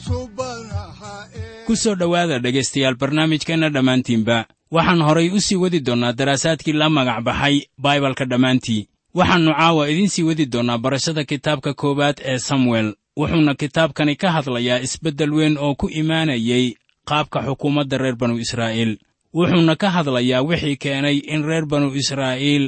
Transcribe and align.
subanaha 0.00 1.28
ku 1.66 1.76
soo 1.76 1.94
dhowaada 1.94 2.38
dhegaystayaal 2.40 2.96
barnaamijkeenna 2.96 3.68
dhammaantiinba. 3.68 4.46
Waxaan 4.72 5.02
horay 5.02 5.28
u 5.36 5.40
sii 5.40 5.56
wadi 5.60 5.80
doonnaa 5.80 6.12
daraasaadkii 6.12 6.72
la 6.72 6.88
magac 6.88 7.20
baxay 7.24 7.56
baibalka 7.78 8.24
dhammaantii. 8.24 8.88
Waxaannu 9.14 9.52
caawa 9.52 9.88
idiin 9.90 10.08
sii 10.08 10.22
wadi 10.22 10.46
doonnaa 10.46 10.78
barashada 10.78 11.24
kitaabka 11.24 11.74
koowaad 11.74 12.16
ee 12.24 12.38
samuel. 12.38 12.94
Wuxuuna 13.18 13.54
kitaabkani 13.54 14.16
ka 14.16 14.32
hadlayaa 14.32 14.80
isbeddel 14.80 15.32
weyn 15.32 15.58
oo 15.58 15.74
ku 15.74 15.88
imaanayay 16.00 16.74
qaabka 17.04 17.42
xukuumadda 17.46 17.98
reer 17.98 18.16
banu 18.16 18.38
israa'iil 18.38 18.98
wuxuuna 19.36 19.74
ka 19.76 19.88
hadlayaa 19.94 20.42
wixii 20.48 20.76
keenay 20.82 21.16
in 21.34 21.42
reer 21.48 21.64
banu 21.66 21.88
israa'iil 22.00 22.64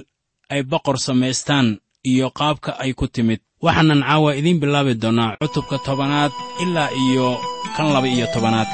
ay 0.53 0.63
boqor 0.63 0.97
samaystaan 1.07 1.79
iyo 2.11 2.31
qaabka 2.39 2.71
ay 2.83 2.93
ku 2.99 3.07
timid. 3.09 3.41
Waxaanan 3.63 4.03
caawa 4.09 4.31
idiin 4.39 4.61
bilaabi 4.63 4.95
doonnaa 5.03 5.37
cutubka 5.41 5.77
tobanaad 5.87 6.33
ilaa 6.65 6.89
iyo 7.05 7.27
kan 7.77 7.87
laba 7.95 8.09
iyo 8.09 8.27
tobanaad 8.35 8.69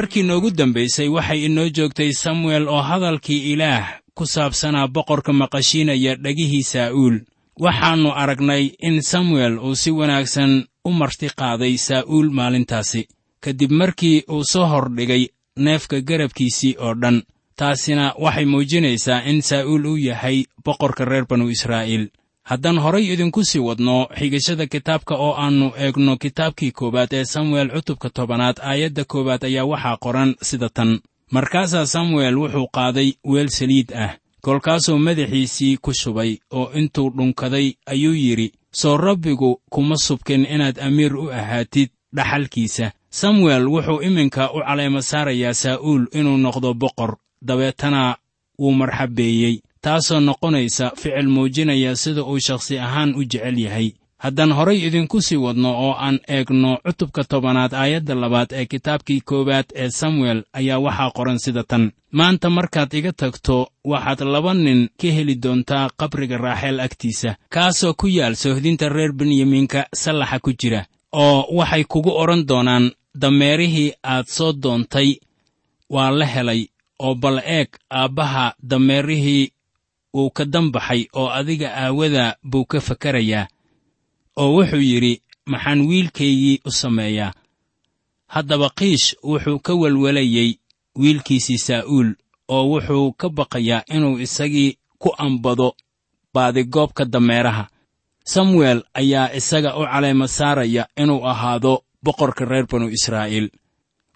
markii 0.00 0.22
noogu 0.22 0.50
dambaysay 0.50 1.08
waxay 1.08 1.44
inoo 1.44 1.68
joogtay 1.76 2.12
samuel 2.12 2.68
oo 2.68 2.82
hadalkii 2.82 3.52
ilaah 3.52 4.00
ku 4.14 4.26
saabsanaa 4.26 4.88
boqorka 4.88 5.32
maqashiinaya 5.32 6.16
dhegihii 6.16 6.62
saa'uul. 6.72 7.16
Waxaannu 7.60 8.10
aragnay 8.22 8.64
in 8.88 9.02
samuel 9.02 9.58
uu 9.58 9.74
si 9.74 9.90
wanaagsan 9.90 10.64
u 10.84 10.90
marti 10.92 11.28
qaaday 11.40 11.76
saa'uul 11.76 12.30
maalintaasi. 12.30 13.08
Kadib 13.44 13.70
markii 13.70 14.24
uu 14.28 14.44
soo 14.44 14.66
hordhigay 14.72 15.26
neefka 15.56 16.00
garabkiisii 16.00 16.74
oo 16.78 16.94
dhan 17.02 17.22
taasina 17.56 18.14
waxay 18.24 18.44
muujinaysaa 18.44 19.22
in 19.30 19.42
saa'uul 19.42 19.84
uu 19.84 19.96
yahay 19.96 20.44
boqorka 20.64 21.04
reer 21.04 21.26
banu 21.28 21.48
israa'iil 21.50 22.08
haddaan 22.50 22.78
horay 22.84 23.04
idinku 23.12 23.44
sii 23.44 23.58
wadno 23.68 23.96
xigashada 24.18 24.66
kitaabka 24.66 25.14
oo 25.24 25.32
aannu 25.42 25.66
eegno 25.84 26.16
kitaabkii 26.22 26.72
koowaad 26.78 27.12
ee 27.12 27.24
samuel 27.24 27.68
cutubka 27.74 28.08
tobanaad 28.10 28.56
aayadda 28.70 29.04
koowaad 29.12 29.42
ayaa 29.44 29.64
waxaa 29.72 29.96
qoran 30.04 30.30
sida 30.48 30.68
tan. 30.76 30.90
Markaasaa 31.30 31.86
samuel 31.86 32.34
wuxuu 32.42 32.66
qaaday 32.76 33.08
weel 33.24 33.48
saliid 33.48 33.88
ah 34.04 34.10
kolkaasuu 34.44 34.98
madaxiisii 34.98 35.76
ku 35.76 35.90
shubay 36.00 36.30
oo 36.50 36.70
intuu 36.78 37.10
dhunkaday 37.16 37.66
ayuu 37.86 38.14
yidhi 38.14 38.52
soo 38.80 38.96
rabbigu 38.96 39.60
kuma 39.70 39.96
subkin 39.96 40.46
inaad 40.54 40.78
amiir 40.86 41.16
u 41.16 41.30
ahaatid 41.30 41.88
dhaxalkiisa. 42.16 42.92
Samuel 43.10 43.64
wuxuu 43.68 44.02
iminka 44.02 44.52
u 44.52 44.58
caleema 44.66 45.02
saarayaa 45.02 45.54
saa'uul 45.54 46.06
inuu 46.18 46.36
noqdo 46.36 46.74
boqor 46.74 47.16
dabeetana 47.46 48.16
wuu 48.58 48.72
marxabeeyey 48.72 49.54
taasoo 49.84 50.20
noqonaysa 50.20 50.92
ficil 50.96 51.28
muujinaya 51.28 51.96
sida 51.96 52.22
uu 52.24 52.38
shakhsi 52.46 52.78
ahaan 52.78 53.14
u 53.14 53.24
jecel 53.24 53.58
yahay. 53.58 53.92
Haddaan 54.18 54.52
horay 54.52 54.78
idinku 54.86 55.20
sii 55.22 55.36
wadno 55.36 55.70
oo 55.84 55.92
aan 55.98 56.18
eegno 56.28 56.78
cutubka 56.86 57.24
tobanaad 57.24 57.72
aayadda 57.74 58.14
labaad 58.14 58.50
ee 58.52 58.66
kitaabkii 58.66 59.20
koowaad 59.20 59.64
ee 59.74 59.90
samuel 59.90 60.42
ayaa 60.52 60.78
waxaa 60.78 61.10
qoran 61.16 61.38
sida 61.38 61.62
tan. 61.64 61.92
Maanta 62.12 62.50
markaad 62.50 62.92
iga 62.94 63.12
tagto 63.12 63.56
waxaad 63.84 64.20
laba 64.34 64.54
nin 64.54 64.88
ka 65.00 65.08
heli 65.16 65.34
doontaa 65.42 65.88
qabriga 66.00 66.36
raaxeel 66.38 66.80
agtiisa 66.80 67.36
kaasoo 67.54 67.94
ku 67.94 68.06
yaal 68.08 68.34
soohdinta 68.36 68.88
reer 68.88 69.12
benyamiinka 69.12 69.86
sallaxa 70.02 70.38
ku 70.44 70.52
jira 70.60 70.84
oo 71.12 71.46
waxay 71.58 71.84
kugu 71.84 72.10
odhan 72.22 72.46
doonaan 72.48 72.90
dameerihii 73.22 73.92
aad 74.04 74.26
soo 74.26 74.52
doontay 74.62 75.10
waa 75.90 76.10
la 76.10 76.26
helay 76.26 76.66
oo 76.98 77.14
bal 77.14 77.38
eeg 77.44 77.68
aabbaha 77.90 78.54
dameerihii 78.70 79.50
wuu 80.14 80.30
ka 80.30 80.44
dambaxay 80.44 81.02
oo 81.20 81.28
adiga 81.38 81.68
aawada 81.82 82.36
buu 82.50 82.64
ka 82.70 82.80
fakarayaa 82.80 83.46
oo 84.36 84.50
wuxuu 84.56 84.80
yidhi 84.90 85.22
maxaan 85.46 85.80
wiilkaygii 85.88 86.60
u 86.64 86.70
sameeyaa. 86.70 87.32
Haddaba 88.26 88.68
qiish 88.78 89.06
wuxuu 89.22 89.58
ka 89.58 89.72
welwelayey 89.74 90.50
wiilkiisii 91.00 91.58
saa'uul 91.66 92.10
oo 92.48 92.64
wuxuu 92.72 93.12
ka 93.20 93.26
baqayaa 93.28 93.82
inuu 93.94 94.18
isagii 94.18 94.78
ku 94.98 95.08
ambado 95.18 95.68
baadigoobka 96.34 97.04
dameeraha. 97.04 97.64
Samuel 98.24 98.82
ayaa 98.94 99.32
isaga 99.38 99.76
u 99.76 99.82
caleema 99.92 100.28
saaraya 100.28 100.86
inuu 100.96 101.26
ahaado 101.26 101.82
boqorka 102.04 102.44
reer 102.44 102.66
banu 102.70 102.88
israa'iil 102.88 103.50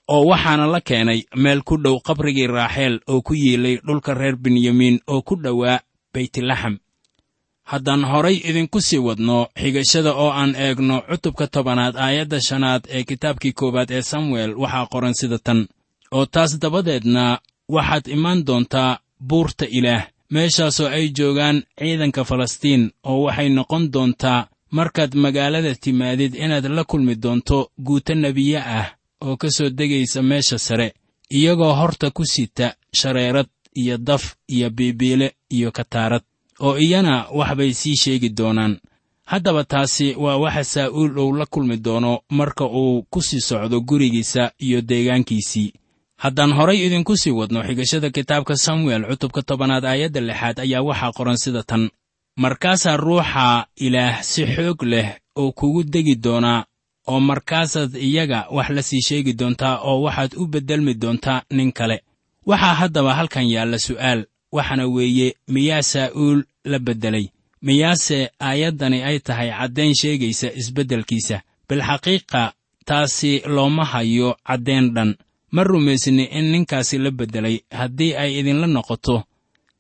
oo 0.09 0.25
waxaana 0.31 0.67
la 0.67 0.81
keenay 0.81 1.21
meel 1.37 1.63
ku 1.63 1.77
dhow 1.77 1.97
qabrigii 2.07 2.47
raaxeel 2.47 3.01
oo 3.09 3.21
ku 3.23 3.35
yiilay 3.35 3.77
dhulka 3.87 4.15
reer 4.15 4.37
benyamiin 4.37 5.01
oo 5.07 5.23
ku 5.23 5.35
dhowaa 5.37 5.81
beytlaxam 6.13 6.79
haddaan 7.71 8.05
horay 8.11 8.37
idinku 8.49 8.81
sii 8.81 8.99
wadno 9.07 9.49
xigashada 9.61 10.13
oo 10.15 10.31
aan 10.31 10.53
eegno 10.57 10.97
cutubka 11.11 11.47
tobanaad 11.47 11.95
aayadda 11.97 12.41
shanaad 12.41 12.83
ee 12.97 13.03
kitaabkii 13.09 13.53
koowaad 13.53 13.91
ee 13.91 14.03
samuel 14.03 14.51
waxaa 14.63 14.87
qoran 14.93 15.15
sida 15.21 15.39
tan. 15.39 15.61
Oo 16.17 16.27
taas 16.27 16.59
dabadeedna 16.63 17.25
waxaad 17.69 18.05
imaan 18.17 18.45
doontaa 18.47 18.99
buurta 19.29 19.67
ilaah 19.79 20.03
meeshaasoo 20.35 20.89
ay 20.97 21.09
joogaan 21.19 21.63
ciidanka 21.79 22.25
falastiin 22.25 22.83
oo 23.11 23.23
waxay 23.27 23.49
noqon 23.49 23.85
doontaa 23.93 24.47
markaad 24.71 25.13
magaalada 25.15 25.75
timaadid 25.75 26.35
inaad 26.35 26.67
la 26.77 26.85
kulmi 26.85 27.15
doonto 27.23 27.71
guuto 27.87 28.15
nebiye 28.15 28.59
ah 28.79 28.87
oo 29.21 29.37
ka 29.37 29.51
soo 29.51 29.69
degaysa 29.71 30.23
meesha 30.23 30.59
sare 30.59 30.95
iyagoo 31.31 31.73
horta 31.75 32.11
ku 32.11 32.25
sita 32.27 32.75
shareerad 32.95 33.47
iyo 33.75 33.99
daf 33.99 34.35
iyo 34.49 34.71
biibiile 34.71 35.35
iyo 35.51 35.71
kataarad 35.73 36.23
oo 36.61 36.79
iyana 36.79 37.27
wax 37.35 37.55
bay 37.57 37.73
sii 37.75 37.97
sheegi 37.97 38.29
doonaan. 38.29 38.79
Haddaba 39.25 39.65
taasi 39.65 40.15
waa 40.15 40.37
waxa 40.37 40.65
saa'uul 40.65 41.19
uu 41.19 41.33
la 41.37 41.47
kulmi 41.47 41.77
doono 41.77 42.21
marka 42.31 42.65
uu 42.65 43.03
ku 43.11 43.23
sii 43.23 43.41
socdo 43.41 43.81
gurigiisa 43.81 44.53
iyo 44.59 44.81
deegaankiisii. 44.83 45.73
Haddaan 46.17 46.53
horay 46.53 46.87
idinku 46.87 47.17
sii 47.17 47.31
wadno 47.31 47.63
xigashada 47.63 48.11
kitaabka 48.11 48.57
samuel 48.57 49.03
cutubka 49.09 49.43
tobanaad 49.43 49.85
aayadda 49.85 50.21
lixaad 50.21 50.59
ayaa 50.61 50.83
waxaa 50.83 51.13
qoran 51.13 51.37
sida 51.37 51.63
tan. 51.63 51.91
Markaasaa 52.37 52.97
ruuxa 52.97 53.67
ilaah 53.77 54.23
si 54.23 54.47
xoog 54.47 54.83
leh 54.83 55.09
oo 55.37 55.53
kugu 55.53 55.83
degi 55.85 56.15
doonaa 56.17 56.65
oo 57.07 57.21
markaasaad 57.21 57.95
iyaga 57.97 58.47
wax 58.51 58.69
la 58.71 58.83
sii 58.83 59.01
sheegi 59.09 59.33
doontaa 59.33 59.79
oo 59.89 60.03
waxaad 60.03 60.33
u 60.37 60.47
beddelmi 60.47 60.95
doontaa 60.95 61.43
nin 61.51 61.73
kale. 61.73 62.03
Waxaa 62.47 62.75
haddaba 62.75 63.15
halkan 63.15 63.47
yaalla 63.55 63.79
su'aal 63.79 64.21
waxaana 64.53 64.87
weeye 64.95 65.35
miyaa 65.49 65.83
saa'uul 65.83 66.41
la 66.65 66.79
beddelay. 66.79 67.27
Miyaase 67.63 68.31
aayaddani 68.41 69.03
ay 69.03 69.19
tahay 69.27 69.51
caddayn 69.59 69.95
sheegaysa 70.01 70.49
isbeddelkiisa. 70.61 71.37
Bilxaqiiqa 71.69 72.53
taasi 72.89 73.43
looma 73.47 73.85
hayo 73.85 74.37
caddayn 74.49 74.95
dhan. 74.95 75.11
Ma 75.55 75.63
rumaysni 75.65 76.25
in 76.39 76.47
ninkaasi 76.53 76.99
la 76.99 77.11
beddelay 77.11 77.57
haddii 77.71 78.13
ay 78.23 78.31
idinla 78.41 78.67
noqoto. 78.67 79.17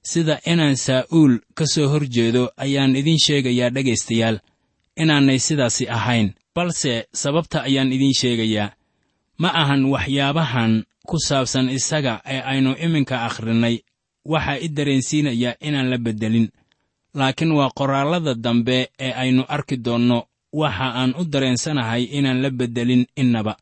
Sida 0.02 0.40
inaan 0.52 0.76
saa'uul 0.76 1.34
ka 1.54 1.64
soo 1.66 1.88
hor 1.88 2.04
jeedo 2.14 2.50
ayaan 2.56 2.96
idiin 2.96 3.18
sheegayaa 3.26 3.70
dhegaystayaal. 3.74 4.36
Inaanay 4.96 5.38
sidaasi 5.38 5.84
ahayn 5.88 6.28
balse 6.54 7.06
sababta 7.12 7.62
ayaan 7.62 7.92
idiin 7.92 8.14
sheegayaa. 8.20 8.70
Ma 9.38 9.48
ahan 9.60 9.84
waxyaabahan 9.92 10.84
ku 11.08 11.16
saabsan 11.18 11.68
isaga 11.68 12.22
ee 12.34 12.40
aynu 12.50 12.72
iminka 12.84 13.16
akhrinnay 13.26 13.76
waxaa 14.32 14.58
i 14.62 14.68
dareensiinaya 14.76 15.50
inaan 15.66 15.90
la 15.92 15.98
beddelin 15.98 16.48
laakiin 17.18 17.52
waa 17.58 17.70
qoraallada 17.78 18.34
dambe 18.34 18.78
ee 19.06 19.12
aynu 19.22 19.42
arki 19.48 19.76
doonno. 19.84 20.20
Waxa 20.62 20.86
aan 21.00 21.14
u 21.20 21.24
dareensanahay 21.32 22.02
inaan 22.18 22.42
la 22.42 22.50
beddelin 22.50 23.06
innaba. 23.16 23.56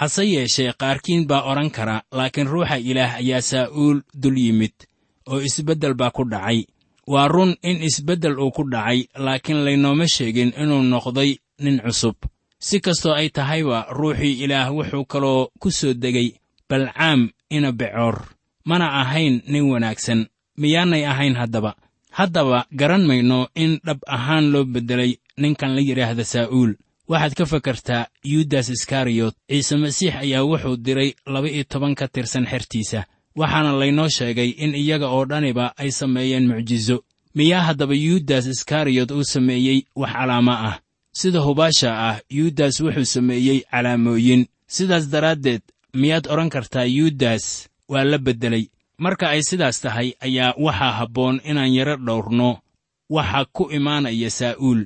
Hase 0.00 0.22
yeeshee 0.34 0.72
qaarkiin 0.80 1.26
baa 1.30 1.42
odhan 1.50 1.70
kara 1.76 2.02
laakiin 2.12 2.46
ruuxa 2.52 2.76
ilaah 2.90 3.14
ayaa 3.20 3.40
saa'uul 3.50 3.98
dul 4.22 4.36
yimid 4.44 4.76
oo 5.30 5.40
isbeddel 5.48 5.94
baa 5.94 6.10
ku 6.16 6.24
dhacay. 6.32 6.58
Waa 7.12 7.28
run 7.28 7.56
in 7.62 7.80
isbeddel 7.88 8.36
uu 8.38 8.50
ku 8.56 8.62
dhacay 8.72 9.08
laakiin 9.24 9.64
laynooma 9.64 10.06
sheegin 10.14 10.52
inuu 10.62 10.82
noqday 10.92 11.30
nin 11.58 11.80
cusub. 11.84 12.16
Si 12.58 12.80
kastoo 12.80 13.12
ay 13.14 13.28
tahayba 13.30 13.86
ruuxii 13.90 14.42
ilaah 14.44 14.70
wuxuu 14.74 15.04
kaloo 15.04 15.48
ku 15.60 15.70
soo 15.70 15.94
degay 15.94 16.28
balcaam 16.68 17.30
ina 17.50 17.72
becoor. 17.72 18.16
Mana 18.64 18.86
ahayn 19.00 19.42
nin 19.46 19.70
wanaagsan. 19.70 20.26
Miyaanay 20.60 21.04
ahayn 21.06 21.34
haddaba. 21.40 21.76
Haddaba 22.10 22.66
garan 22.72 23.04
mayno 23.06 23.48
in 23.54 23.78
dhab 23.86 23.98
ahaan 24.06 24.50
loo 24.52 24.64
beddelay 24.64 25.12
ninkan 25.38 25.74
la 25.74 25.80
yidhaahda 25.80 26.24
saa'uul. 26.24 26.74
Waxaad 27.08 27.34
ka 27.38 27.44
fakartaa 27.46 28.08
yudas 28.24 28.68
iskariyot 28.68 29.34
ciise 29.48 29.76
masiix 29.76 30.14
ayaa 30.14 30.44
wuxuu 30.44 30.76
diray 30.76 31.14
laba-iyo 31.26 31.64
toban 31.64 31.94
ka 31.94 32.08
tirsan 32.08 32.44
xertiisa. 32.46 33.06
Waxaana 33.36 33.72
laynoo 33.72 34.08
sheegay 34.08 34.50
in 34.58 34.74
iyaga 34.74 35.08
oo 35.08 35.24
dhaniba 35.24 35.72
ay 35.78 35.90
sameeyeen 35.90 36.46
mucjiso 36.48 37.04
miyaa 37.34 37.62
haddaba 37.68 37.94
yudas 37.94 38.46
iskariyot 38.46 39.10
uu 39.10 39.24
sameeyey 39.24 39.86
wax 39.96 40.12
calaamo 40.12 40.52
ah 40.52 40.76
sida 41.20 41.40
hubaasha 41.46 41.90
ah 42.08 42.16
yudas 42.38 42.76
wuxuu 42.84 43.04
sameeyey 43.14 43.58
calaamooyin 43.70 44.42
sidaas 44.76 45.04
daraaddeed 45.12 45.62
miyaad 46.00 46.26
odhan 46.32 46.50
kartaa 46.54 46.84
yudas 46.98 47.44
waa 47.92 48.04
la 48.04 48.18
beddelay. 48.26 48.64
Marka 49.04 49.26
ay 49.34 49.42
sidaas 49.48 49.76
tahay 49.80 50.08
ayaa 50.26 50.54
waxaa 50.64 50.92
habboon 50.98 51.36
inaan 51.50 51.74
yaro 51.78 51.96
dhowrno. 52.06 52.50
Waxa 53.10 53.44
ku 53.56 53.62
imaanaya 53.78 54.30
saa'uul 54.38 54.80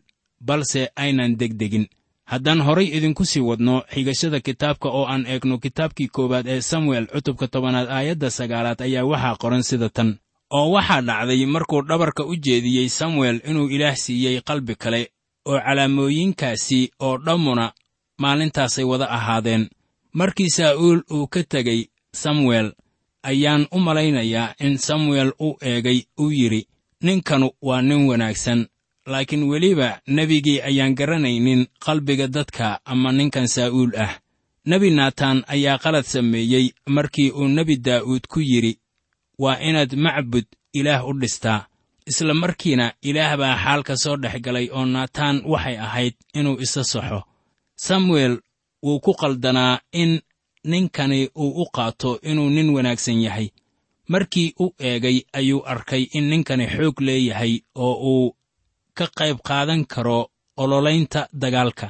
balse 0.46 0.82
aynan 0.96 1.32
degdegin. 1.40 1.86
Haddaan 2.30 2.60
horay 2.66 2.88
idinku 2.96 3.24
sii 3.24 3.40
wadno 3.48 3.74
xigashada 3.92 4.40
kitaabka 4.46 4.88
oo 4.88 5.04
aan 5.12 5.24
eegno 5.32 5.56
kitaabkii 5.64 6.08
koowaad 6.14 6.46
ee 6.54 6.60
samuel 6.60 7.06
cutubka 7.12 7.46
tobanaad 7.48 7.88
aayadda 7.96 8.30
sagaalaad 8.38 8.80
ayaa 8.86 9.04
waxaa 9.10 9.36
qoran 9.42 9.62
sida 9.68 9.88
tan. 9.96 10.10
Oo 10.56 10.70
waxaa 10.76 11.00
dhacday 11.08 11.46
markuu 11.46 11.82
dhabarka 11.88 12.22
u 12.24 12.34
jeediyey 12.44 12.88
samuel 12.88 13.40
inuu 13.48 13.68
ilaah 13.74 13.96
siiyey 13.96 14.40
qalbi 14.48 14.74
kale 14.82 15.00
oo 15.46 15.58
calaamooyinkaasi 15.60 16.90
oo 17.00 17.18
dhammuna 17.18 17.72
maalintaasay 18.18 18.84
wada 18.84 19.06
ahaadeen. 19.10 19.68
Markii 20.12 20.50
saa'uul 20.50 21.00
uu 21.10 21.26
ka 21.26 21.42
tegey 21.42 21.80
samuel 22.12 22.72
ayaan 23.22 23.66
u 23.72 23.78
malaynayaa 23.78 24.54
in 24.60 24.78
samuel 24.78 25.32
u 25.40 25.56
eegay 25.60 26.02
uu 26.20 26.30
yidhi 26.30 26.66
ninkanu 27.02 27.50
waa 27.62 27.82
nin 27.82 28.06
wanaagsan 28.08 28.66
laakiin 29.06 29.42
weliba 29.50 30.00
nebigii 30.06 30.60
ayaan 30.60 30.94
garanaynin 30.94 31.66
qalbiga 31.84 32.26
dadka 32.28 32.80
ama 32.84 33.12
ninkan 33.12 33.48
saa'uul 33.48 33.92
ah. 33.96 34.18
Nebi 34.66 34.90
naataan 34.90 35.44
ayaa 35.46 35.78
qalad 35.78 36.04
sameeyey 36.04 36.70
markii 36.86 37.30
uu 37.30 37.48
nebi 37.48 37.76
daa'uud 37.76 38.24
ku 38.28 38.40
yidhi 38.40 38.78
waa 39.38 39.58
inaad 39.68 39.96
macbud 39.96 40.44
ilaah 40.72 41.08
u 41.08 41.12
dhistaa 41.20 41.66
isla 42.12 42.34
markiina 42.42 42.86
ilaah 43.08 43.32
baa 43.40 43.56
xaalka 43.64 43.94
soo 44.02 44.16
dhex 44.22 44.36
galay 44.44 44.66
oo 44.76 44.84
naataan 44.94 45.36
waxay 45.52 45.76
ahayd 45.86 46.14
inuu 46.38 46.56
isa 46.64 46.82
saxo 46.92 47.20
samuel 47.86 48.34
wuu 48.84 48.98
ku 49.04 49.12
qaldanaa 49.20 49.74
in 50.02 50.12
ninkani 50.70 51.20
uu 51.42 51.50
u 51.62 51.64
qaato 51.76 52.10
inuu 52.30 52.50
nin 52.56 52.68
wanaagsan 52.74 53.18
yahay. 53.26 53.48
Markii 54.12 54.48
u 54.64 54.66
eegay 54.88 55.18
ayuu 55.38 55.62
arkay 55.72 56.02
in 56.16 56.24
ninkani 56.30 56.66
xoog 56.74 56.96
leeyahay 57.06 57.52
oo 57.84 57.94
uu 58.12 58.36
ka 58.98 59.06
qayb 59.18 59.38
qaadan 59.48 59.82
karo 59.92 60.18
ololaynta 60.62 61.20
dagaalka. 61.42 61.86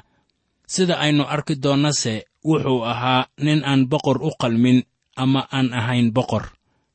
Sida 0.72 0.94
aynu 1.04 1.24
arki 1.34 1.54
doonnase 1.64 2.14
wuxuu 2.48 2.80
ahaa 2.92 3.26
nin 3.44 3.60
aan 3.70 3.82
boqor 3.92 4.19
u 4.22 4.30
qalmin 4.42 4.78
ama 5.22 5.40
aan 5.56 5.69
ahayn 5.80 6.08
boqor 6.16 6.44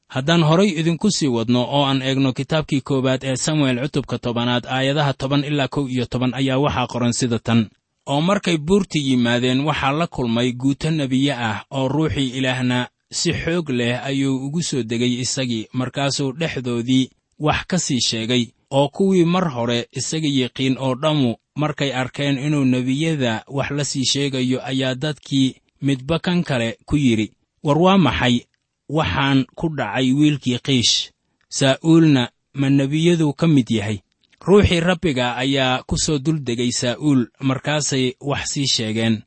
haddaan 0.08 0.44
horay 0.44 0.70
idinku 0.80 1.12
sii 1.12 1.28
wadno 1.28 1.62
oo 1.64 1.84
aan 1.86 2.02
eegno 2.02 2.34
kitaabkii 2.34 2.82
koowaad 2.82 3.24
ee 3.24 3.36
samuel 3.36 3.80
cutubka 3.82 4.18
tobanaad 4.20 4.66
aayadaha 4.66 5.14
toban 5.14 5.44
ilaa 5.44 5.68
kow 5.68 5.88
iyo 5.90 6.06
toban 6.06 6.34
ayaa 6.34 6.58
waxaa 6.58 6.88
qoran 6.88 7.14
sida 7.14 7.40
tan. 7.40 7.70
Oo 8.10 8.22
markay 8.22 8.58
buurtii 8.58 9.08
yimaadeen 9.10 9.60
waxaa 9.68 9.92
la 9.92 10.08
kulmay 10.08 10.52
guuto 10.52 10.92
nebiye 10.92 11.34
ah 11.34 11.66
oo 11.72 11.88
ruuxii 11.88 12.30
ilaahna 12.38 12.88
si 13.12 13.34
xoog 13.34 13.70
leh 13.70 14.06
ayuu 14.06 14.46
ugu 14.46 14.62
soo 14.64 14.84
degay 14.84 15.14
isagii 15.24 15.68
markaasuu 15.74 16.32
dhexdoodii 16.40 17.10
wax 17.40 17.66
ka 17.68 17.78
sii 17.80 18.02
sheegay. 18.02 18.46
Oo 18.72 18.88
kuwii 18.90 19.26
mar 19.26 19.50
hore 19.52 19.88
isaga 19.92 20.28
yiqiin 20.28 20.76
oo 20.80 20.96
dhammu 20.96 21.36
markay 21.56 21.92
arkeen 21.94 22.38
inuu 22.38 22.66
nebiyada 22.66 23.44
wax 23.48 23.72
la 23.72 23.84
sii 23.86 24.06
sheegayo 24.06 24.60
ayaa 24.66 24.96
dadkii 24.96 25.56
midba 25.82 26.20
kan 26.20 26.44
kale 26.44 26.78
ku 26.86 26.96
yidhi 26.98 27.32
war 27.64 27.78
waa 27.78 27.98
maxay 27.98 28.42
waxaan 28.90 29.46
ku 29.56 29.70
dhacay 29.78 30.14
wiilkii 30.14 30.60
qiish. 30.60 31.12
Saa'uulna 31.50 32.30
ma 32.60 32.70
nebiyadu 32.70 33.34
ka 33.34 33.48
mid 33.48 33.70
yahay. 33.70 34.00
Ruuxii 34.48 34.80
rabbiga 34.80 35.36
ayaa 35.36 35.84
ku 35.84 35.98
soo 35.98 36.20
duldegay 36.20 36.72
saa'uul 36.72 37.28
markaasay 37.42 38.16
wax 38.22 38.44
sii 38.54 38.68
sheegeen. 38.68 39.24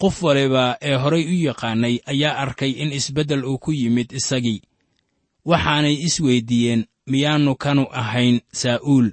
Qof 0.00 0.22
waliba 0.22 0.76
ee 0.80 0.94
horay 0.94 1.24
u 1.26 1.34
yaqaannay 1.48 1.98
ayaa 2.06 2.38
arkay 2.42 2.70
in 2.82 2.92
isbeddel 2.92 3.44
uu 3.44 3.58
ku 3.58 3.72
yimid 3.72 4.12
isagii. 4.12 4.62
Waxaanay 5.44 5.94
isweyddiiyeen 6.06 6.86
miyaannu 7.10 7.54
kanu 7.56 7.84
ahayn 8.00 8.40
saa'uul 8.52 9.08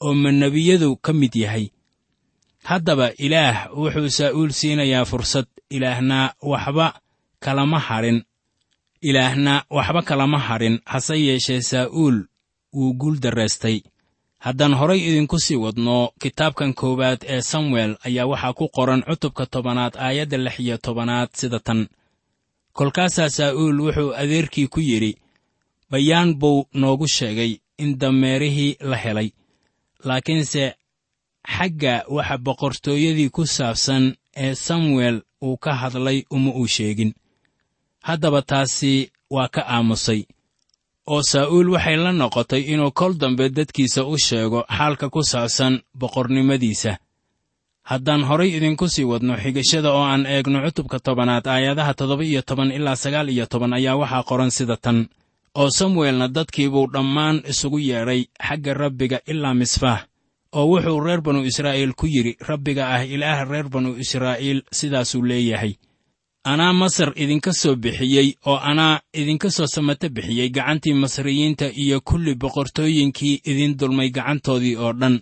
oo 0.00 0.14
ma 0.14 0.30
nebiyadu 0.32 0.96
ka 0.96 1.12
mid 1.12 1.34
yahay. 1.34 1.70
Haddaba 2.68 3.12
ilaah 3.18 3.70
wuxuu 3.74 4.10
saa'uul 4.10 4.50
siinayaa 4.52 5.04
fursad 5.04 5.46
ilaahna 5.70 6.34
waxba 6.42 7.00
kalama 7.40 7.78
hadhin 7.78 8.22
ilaahna 9.08 9.54
waxba 9.76 10.02
kalama 10.08 10.38
hadhin 10.38 10.76
hase 10.92 11.14
yeeshee 11.26 11.60
saa'uul 11.70 12.18
wuu 12.76 12.92
guul 13.00 13.16
darraystay. 13.22 13.78
Haddaan 14.44 14.74
horay 14.80 15.00
idinku 15.08 15.38
sii 15.44 15.56
wadno 15.64 15.96
kitaabkan 16.22 16.74
koowaad 16.80 17.20
ee 17.34 17.40
samuel 17.50 17.92
ayaa 18.06 18.26
waxaa 18.32 18.52
ku 18.58 18.68
qoran 18.76 19.02
cutubka 19.08 19.44
tobanaad 19.46 19.94
aayadda 20.06 20.38
lix 20.44 20.56
iyo 20.64 20.76
tobanaad 20.78 21.28
sida 21.40 21.58
tan. 21.66 21.80
Kolkaasaa 22.76 23.28
saa'uul 23.36 23.78
wuxuu 23.84 24.10
adeerkii 24.22 24.66
ku 24.72 24.80
yidhi 24.80 25.12
bayaan 25.90 26.34
buu 26.40 26.66
noogu 26.80 27.06
sheegay 27.16 27.52
in 27.78 27.98
dameerihii 28.00 28.76
la 28.90 28.96
helay. 29.04 29.28
Laakiinse 30.04 30.64
xagga 31.54 31.94
waxa 32.16 32.36
boqortooyadii 32.46 33.30
ku 33.36 33.42
saabsan 33.46 34.04
ee 34.36 34.54
samuel 34.54 35.16
uu 35.46 35.56
ka 35.56 35.72
hadlay 35.80 36.18
uma 36.30 36.50
uu 36.60 36.66
sheegin 36.76 37.12
haddaba 38.08 38.40
taasi 38.50 38.92
waa 39.34 39.48
ka 39.54 39.62
aamusay. 39.74 40.20
Oo 41.12 41.22
saa'uul 41.30 41.68
waxay 41.74 41.96
la 42.04 42.12
noqotay 42.12 42.62
inuu 42.72 42.90
kol 42.98 43.12
dambe 43.22 43.44
dadkiisa 43.56 44.00
u 44.04 44.14
sheego 44.26 44.60
xaalka 44.76 45.06
ku 45.14 45.20
saabsan 45.30 45.74
boqornimadiisa. 46.00 46.92
Haddaan 47.90 48.22
horay 48.28 48.50
idinku 48.56 48.86
sii 48.94 49.04
wadno 49.10 49.34
xigashada 49.42 49.88
oo 49.96 50.04
aan 50.12 50.26
eegno 50.34 50.58
cutubka 50.64 50.98
tobanaad 51.06 51.46
aayadaha 51.46 51.92
toddoba 51.98 52.24
iyo 52.24 52.42
toban 52.48 52.70
ilaa 52.76 52.96
sagaal 53.02 53.28
iyo 53.34 53.46
toban 53.52 53.72
ayaa 53.78 53.96
waxaa 54.00 54.22
qoran 54.28 54.50
sida 54.56 54.76
tan. 54.84 54.98
Oo 55.60 55.70
samuelna 55.78 56.26
dadkiibuu 56.36 56.86
dhammaan 56.94 57.36
isugu 57.50 57.78
yeedhay 57.88 58.20
xagga 58.46 58.72
rabbiga 58.82 59.18
ilaa 59.32 59.54
misfaah 59.60 60.00
oo 60.52 60.66
wuxuu 60.70 61.00
reer 61.06 61.20
banu 61.20 61.40
israa'iil 61.50 61.92
ku 61.94 62.06
yidhi 62.06 62.32
rabbiga 62.48 62.84
ah 62.94 63.02
ilaah 63.14 63.40
reer 63.50 63.68
banu 63.68 63.90
israa'iil 64.04 64.60
sidaasuu 64.78 65.22
leeyahay 65.30 65.72
anaa 66.44 66.72
masar 66.72 67.12
idinka 67.16 67.52
soo 67.52 67.74
bixiyey 67.76 68.34
oo 68.46 68.56
anaa 68.56 69.00
idinka 69.12 69.50
soo 69.50 69.66
samato 69.66 70.08
bixiyey 70.08 70.48
gacantii 70.50 70.94
masriyiinta 70.94 71.66
iyo 71.82 72.00
kulli 72.00 72.34
boqortooyinkii 72.34 73.40
idin 73.50 73.76
dulmay 73.78 74.10
gacantoodii 74.10 74.76
oo 74.76 74.92
dhan. 74.92 75.20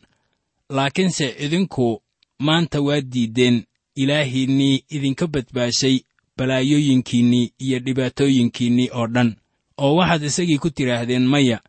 Laakiinse 0.71 1.27
idinku 1.45 2.03
maanta 2.39 2.81
waa 2.81 3.01
diiddeen 3.01 3.65
ilaahiinnii 3.97 4.85
idinka 4.91 5.27
badbaashay 5.27 5.97
balaayooyinkiinnii 6.37 7.53
iyo 7.59 7.79
dhibaatooyinkiinnii 7.85 8.89
oo 8.93 9.07
dhan. 9.07 9.37
Oo 9.79 9.97
waxaad 9.97 10.23
isagii 10.25 10.59
ku 10.59 10.71
tidhaahdeen 10.71 11.27
maya 11.27 11.61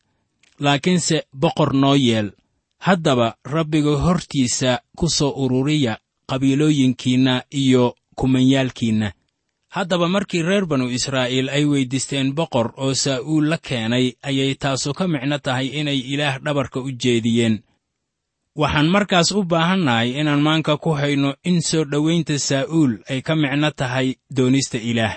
laakiinse 0.59 1.23
boqor 1.33 1.73
noo 1.73 1.95
yeel. 1.95 2.31
Haddaba 2.79 3.35
rabbiga 3.45 3.95
hortiisa 4.05 4.79
ku 4.97 5.09
soo 5.09 5.33
ururiya 5.43 5.97
qabiilooyinkiinna 6.29 7.43
iyo 7.51 7.95
kumanyaalkiinna 8.15 9.11
haddaba 9.75 10.07
markii 10.15 10.41
reer 10.49 10.65
banu 10.71 10.85
israa'iil 10.97 11.47
ay 11.57 11.63
weyddiisteen 11.71 12.33
boqor 12.37 12.67
oo 12.83 12.93
saa'uul 13.03 13.45
la 13.51 13.57
keenay 13.67 14.05
ayay 14.29 14.51
taasu 14.63 14.89
ka 14.97 15.07
micno 15.07 15.37
tahay 15.45 15.67
inay 15.79 15.99
ilaah 16.13 16.35
dhabarka 16.45 16.79
u 16.79 16.89
jeediyeen. 17.03 17.55
Waxaan 18.61 18.89
markaas 18.95 19.29
u 19.31 19.43
baahannahay 19.51 20.09
inaan 20.19 20.41
maanka 20.47 20.77
ku 20.83 20.91
hayno 20.99 21.29
in 21.49 21.61
soo 21.61 21.83
dhowaynta 21.91 22.35
saa'uul 22.39 22.93
ay 23.11 23.21
ka 23.27 23.33
micno 23.35 23.69
tahay 23.71 24.07
doonista 24.35 24.77
ilaah. 24.77 25.15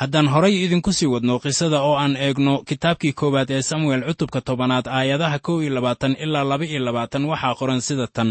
Haddaan 0.00 0.28
horay 0.32 0.54
idinku 0.64 0.90
sii 0.92 1.06
wadno 1.14 1.38
qisada 1.38 1.78
oo 1.82 1.94
aan 2.02 2.16
eegno 2.16 2.62
kitaabkii 2.68 3.12
koowaad 3.12 3.50
ee 3.50 3.62
samuel 3.62 4.02
cutubka 4.08 4.40
tobanaad 4.40 4.86
aayadaha 4.88 5.38
kow 5.38 5.62
iyo 5.62 5.70
labaatan 5.74 6.16
ilaa 6.24 6.44
laba 6.50 6.64
iyo 6.64 6.80
labaatan 6.86 7.24
waxaa 7.30 7.54
qoran 7.58 7.80
sida 7.80 8.06
tan. 8.16 8.30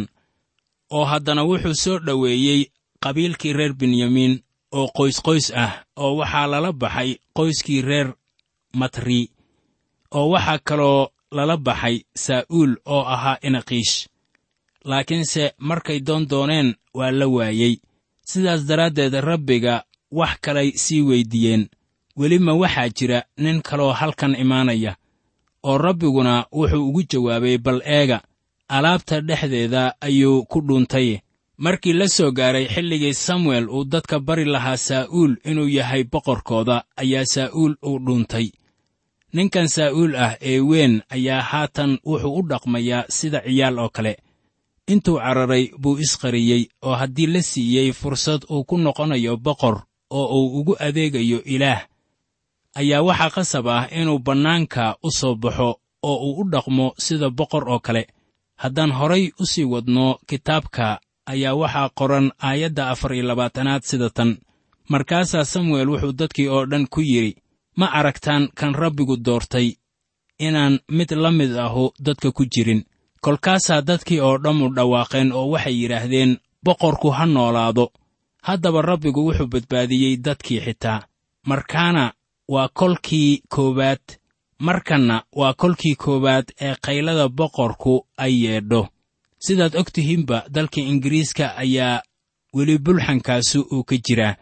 Oo 0.91 1.05
haddana 1.11 1.43
wuxuu 1.49 1.73
soo 1.83 1.97
dhoweeyey 2.07 2.61
qabiilkii 3.03 3.53
reer 3.53 3.73
benyamiin 3.79 4.33
oo 4.77 4.87
qoysqoys 4.97 5.47
ah 5.63 5.71
oo 6.03 6.15
waxaa 6.19 6.47
lala 6.51 6.71
baxay 6.81 7.09
qoyskii 7.37 7.81
reer 7.81 8.07
matri 8.79 9.19
oo 10.17 10.29
waxaa 10.33 10.59
kaloo 10.67 11.07
lala 11.31 11.57
baxay 11.57 11.95
saa'uul 12.23 12.71
oo 12.85 13.03
ahaa 13.13 13.37
inaqiish. 13.47 14.07
Laakiinse 14.89 15.53
markay 15.57 15.99
doon 16.07 16.23
dooneen 16.29 16.75
waa 16.93 17.11
la 17.11 17.27
waayey 17.27 17.73
sidaas 18.29 18.61
daraaddeed 18.69 19.13
rabbiga 19.29 19.83
wax 20.11 20.33
kalay 20.41 20.69
sii 20.83 21.01
weyddiiyeen 21.01 21.63
welima 22.17 22.53
waxaa 22.53 22.89
jira 22.97 23.19
nin 23.37 23.61
kaloo 23.61 23.93
halkan 23.99 24.35
imaanaya 24.35 24.95
oo 25.63 25.77
rabbiguna 25.77 26.45
wuxuu 26.51 26.87
ugu 26.89 27.01
jawaabay 27.11 27.57
bal 27.57 27.81
eega 27.85 28.21
alaabta 28.67 29.21
dhexdeeda 29.21 29.95
ayuu 30.01 30.45
ku 30.45 30.61
dhuuntay 30.61 31.19
markii 31.65 31.93
la 31.99 32.07
soo 32.07 32.31
gaaray 32.31 32.65
xilligii 32.73 33.13
samuel 33.13 33.65
uu 33.69 33.83
dadka 33.91 34.19
bari 34.19 34.45
lahaa 34.45 34.77
saa'uul 34.77 35.33
inuu 35.49 35.67
yahay 35.77 36.03
boqorkooda 36.11 36.83
ayaa 37.01 37.25
saa'uul 37.33 37.73
uu 37.89 37.97
dhuuntay 38.05 38.47
ninkan 39.33 39.67
saa'uul 39.75 40.13
ah 40.25 40.33
ee 40.51 40.59
weyn 40.69 40.93
ayaa 41.15 41.41
haatan 41.51 41.91
wuxuu 42.09 42.35
u 42.39 42.47
dhaqmayaa 42.49 43.03
sida 43.17 43.39
ciyaal 43.45 43.77
oo 43.83 43.89
kale. 43.95 44.13
Intuu 44.93 45.17
cararay 45.23 45.65
buu 45.81 45.97
isqariyey 46.05 46.63
oo 46.87 46.95
haddii 47.01 47.27
la 47.33 47.41
siiyey 47.41 47.89
fursad 47.99 48.41
uu 48.53 48.63
ku 48.69 48.75
noqonayo 48.77 49.33
boqor 49.45 49.75
oo 50.09 50.25
uu 50.39 50.59
ugu 50.59 50.73
adeegayo 50.87 51.39
ilaah 51.55 51.81
ayaa 52.79 53.01
waxaa 53.07 53.29
qasab 53.35 53.67
ah 53.67 53.87
inuu 53.99 54.19
bannaanka 54.19 54.83
u 55.03 55.11
soo 55.19 55.35
baxo 55.35 55.69
oo 56.09 56.17
uu 56.27 56.33
u 56.41 56.49
dhaqmo 56.51 56.87
sida 57.05 57.29
boqor 57.29 57.63
oo 57.69 57.79
kale. 57.79 58.03
Haddaan 58.61 58.91
horay 58.91 59.23
u 59.41 59.45
sii 59.51 59.63
wadno 59.73 60.05
kitaabka 60.29 60.99
ayaa 61.33 61.55
waxaa 61.61 61.89
qoran 61.99 62.27
aayadda 62.47 62.83
afar 62.93 63.11
iyo 63.13 63.23
labaatanaad 63.29 63.83
sida 63.89 64.09
tan. 64.17 64.31
Markaasaa 64.91 65.45
samuel 65.53 65.89
wuxuu 65.89 66.13
dadkii 66.19 66.47
oo 66.55 66.65
dhan 66.71 66.85
ku 66.93 67.01
yidhi 67.01 67.33
ma 67.79 67.85
aragtaan 67.99 68.43
kan 68.59 68.73
rabbigu 68.81 69.15
doortay 69.25 69.67
inaan 70.39 70.79
mid 70.97 71.11
la 71.23 71.31
mid 71.31 71.51
ahu 71.65 71.91
dadka 72.05 72.31
ku 72.31 72.43
jirin. 72.53 72.81
Kolkaasaa 73.21 73.81
dadkii 73.81 74.19
oo 74.27 74.37
dhammu 74.43 74.65
dhawaaqeen 74.75 75.31
oo 75.31 75.45
waxay 75.53 75.75
yidhaahdeen 75.81 76.31
boqorku 76.65 77.09
ha 77.17 77.25
noolaado 77.25 77.85
haddaba 78.47 78.81
rabbigu 78.81 79.21
wuxuu 79.27 79.47
badbaadiyey 79.53 80.17
dadkii 80.25 80.59
xitaa. 80.65 80.99
Markaana 81.49 82.13
waa 82.53 82.69
kolkii 82.79 83.41
koowaad 83.53 84.03
markanna 84.59 85.23
waa 85.39 85.53
kolkii 85.61 85.95
koowaad 85.95 86.45
ee 86.61 86.75
qaylada 86.85 87.25
boqorku 87.29 87.93
ay 88.17 88.33
yeedho 88.45 88.87
sidaad 89.45 89.73
og 89.79 89.87
tihiinba 89.93 90.37
dalka 90.55 90.81
ingiriiska 90.91 91.45
ayaa 91.63 92.01
weli 92.55 92.75
bulxankaasu 92.85 93.59
uu 93.75 93.83
ka 93.89 93.95
jiraa 94.05 94.35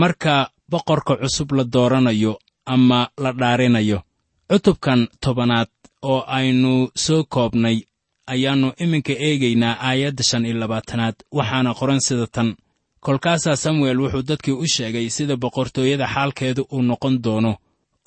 marka 0.00 0.50
boqorka 0.70 1.16
cusub 1.20 1.52
la 1.52 1.64
dooranayo 1.74 2.32
ama 2.74 3.00
la 3.22 3.30
dhaarinayo 3.40 3.98
cutubkan 4.50 5.00
tobanaad 5.22 5.68
oo 6.02 6.20
aynu 6.38 6.72
soo 7.04 7.24
koobnay 7.34 7.78
ayaannu 8.32 8.68
iminka 8.84 9.12
eegaynaa 9.26 9.74
aayadda 9.88 10.22
shan 10.28 10.46
iyo 10.46 10.56
labaatanaad 10.62 11.14
waxaana 11.38 11.70
qoran 11.78 12.00
sida 12.06 12.26
tan. 12.34 12.48
Kolkaasaa 13.00 13.56
samuel 13.56 13.98
wuxuu 14.02 14.22
dadkii 14.28 14.52
u 14.62 14.66
sheegay 14.74 15.08
sida 15.16 15.36
boqortooyada 15.42 16.06
xaalkeedu 16.14 16.62
uu 16.74 16.82
noqon 16.82 17.14
doono 17.24 17.52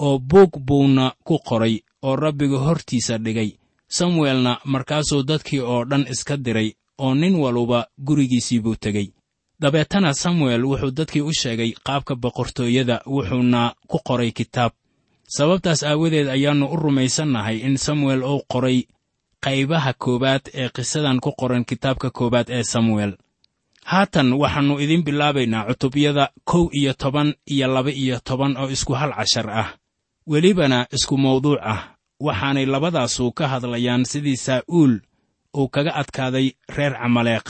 oo 0.05 0.19
buug 0.19 0.51
buuna 0.67 1.05
ku 1.27 1.35
qoray 1.47 1.75
oo 2.07 2.15
rabbiga 2.15 2.57
hortiisa 2.65 3.17
dhigay 3.25 3.49
samuelna 3.89 4.59
markaasuu 4.65 5.23
dadkii 5.23 5.59
oo 5.59 5.85
dhan 5.85 6.05
iska 6.11 6.37
diray 6.37 6.69
oo 6.97 7.13
nin 7.15 7.35
waluba 7.35 7.87
gurigiisii 8.05 8.59
buu 8.59 8.75
tegey. 8.75 9.07
Dabeetana 9.61 10.13
samuel 10.13 10.63
wuxuu 10.65 10.91
dadkii 10.91 11.21
u 11.21 11.33
sheegay 11.33 11.71
qaabka 11.85 12.15
boqortooyada 12.15 13.01
wuxuuna 13.05 13.73
ku 13.87 13.97
qoray 14.07 14.31
kitaab. 14.31 14.71
Sababtaas 15.27 15.83
aawadeed 15.83 16.27
ayaannu 16.29 16.65
u 16.73 16.75
rumaysannahay 16.75 17.57
in 17.67 17.77
samuel 17.77 18.23
uu 18.23 18.41
qoray 18.53 18.83
qaybaha 19.45 19.93
koowaad 19.93 20.41
ee 20.53 20.69
qisadan 20.75 21.19
ku 21.19 21.31
qoran 21.39 21.65
kitaabka 21.65 22.09
koowaad 22.09 22.47
ee 22.49 22.63
samuel. 22.63 23.11
Haatan 23.85 24.33
waxaannu 24.33 24.79
idiin 24.79 25.03
bilaabaynaa 25.03 25.65
cutubyada 25.67 26.29
kow 26.43 26.69
iyo 26.79 26.93
toban 26.93 27.33
iyo 27.53 27.67
laba 27.73 27.91
iyo 27.91 28.19
toban 28.27 28.57
oo 28.57 28.69
isku 28.69 28.93
hal 28.93 29.11
cashar 29.17 29.49
ah. 29.49 29.69
Welibana 30.27 30.87
isku 30.91 31.17
mawduuc 31.17 31.59
ah 31.63 31.81
waxaanay 32.19 32.65
labadaasu 32.65 33.31
ka 33.37 33.47
hadlayaan 33.47 34.03
sidii 34.11 34.37
saa'uul 34.45 34.93
uu 35.57 35.67
kaga 35.73 35.91
adkaaday 36.01 36.47
reer 36.75 36.93
camaleeq 37.01 37.47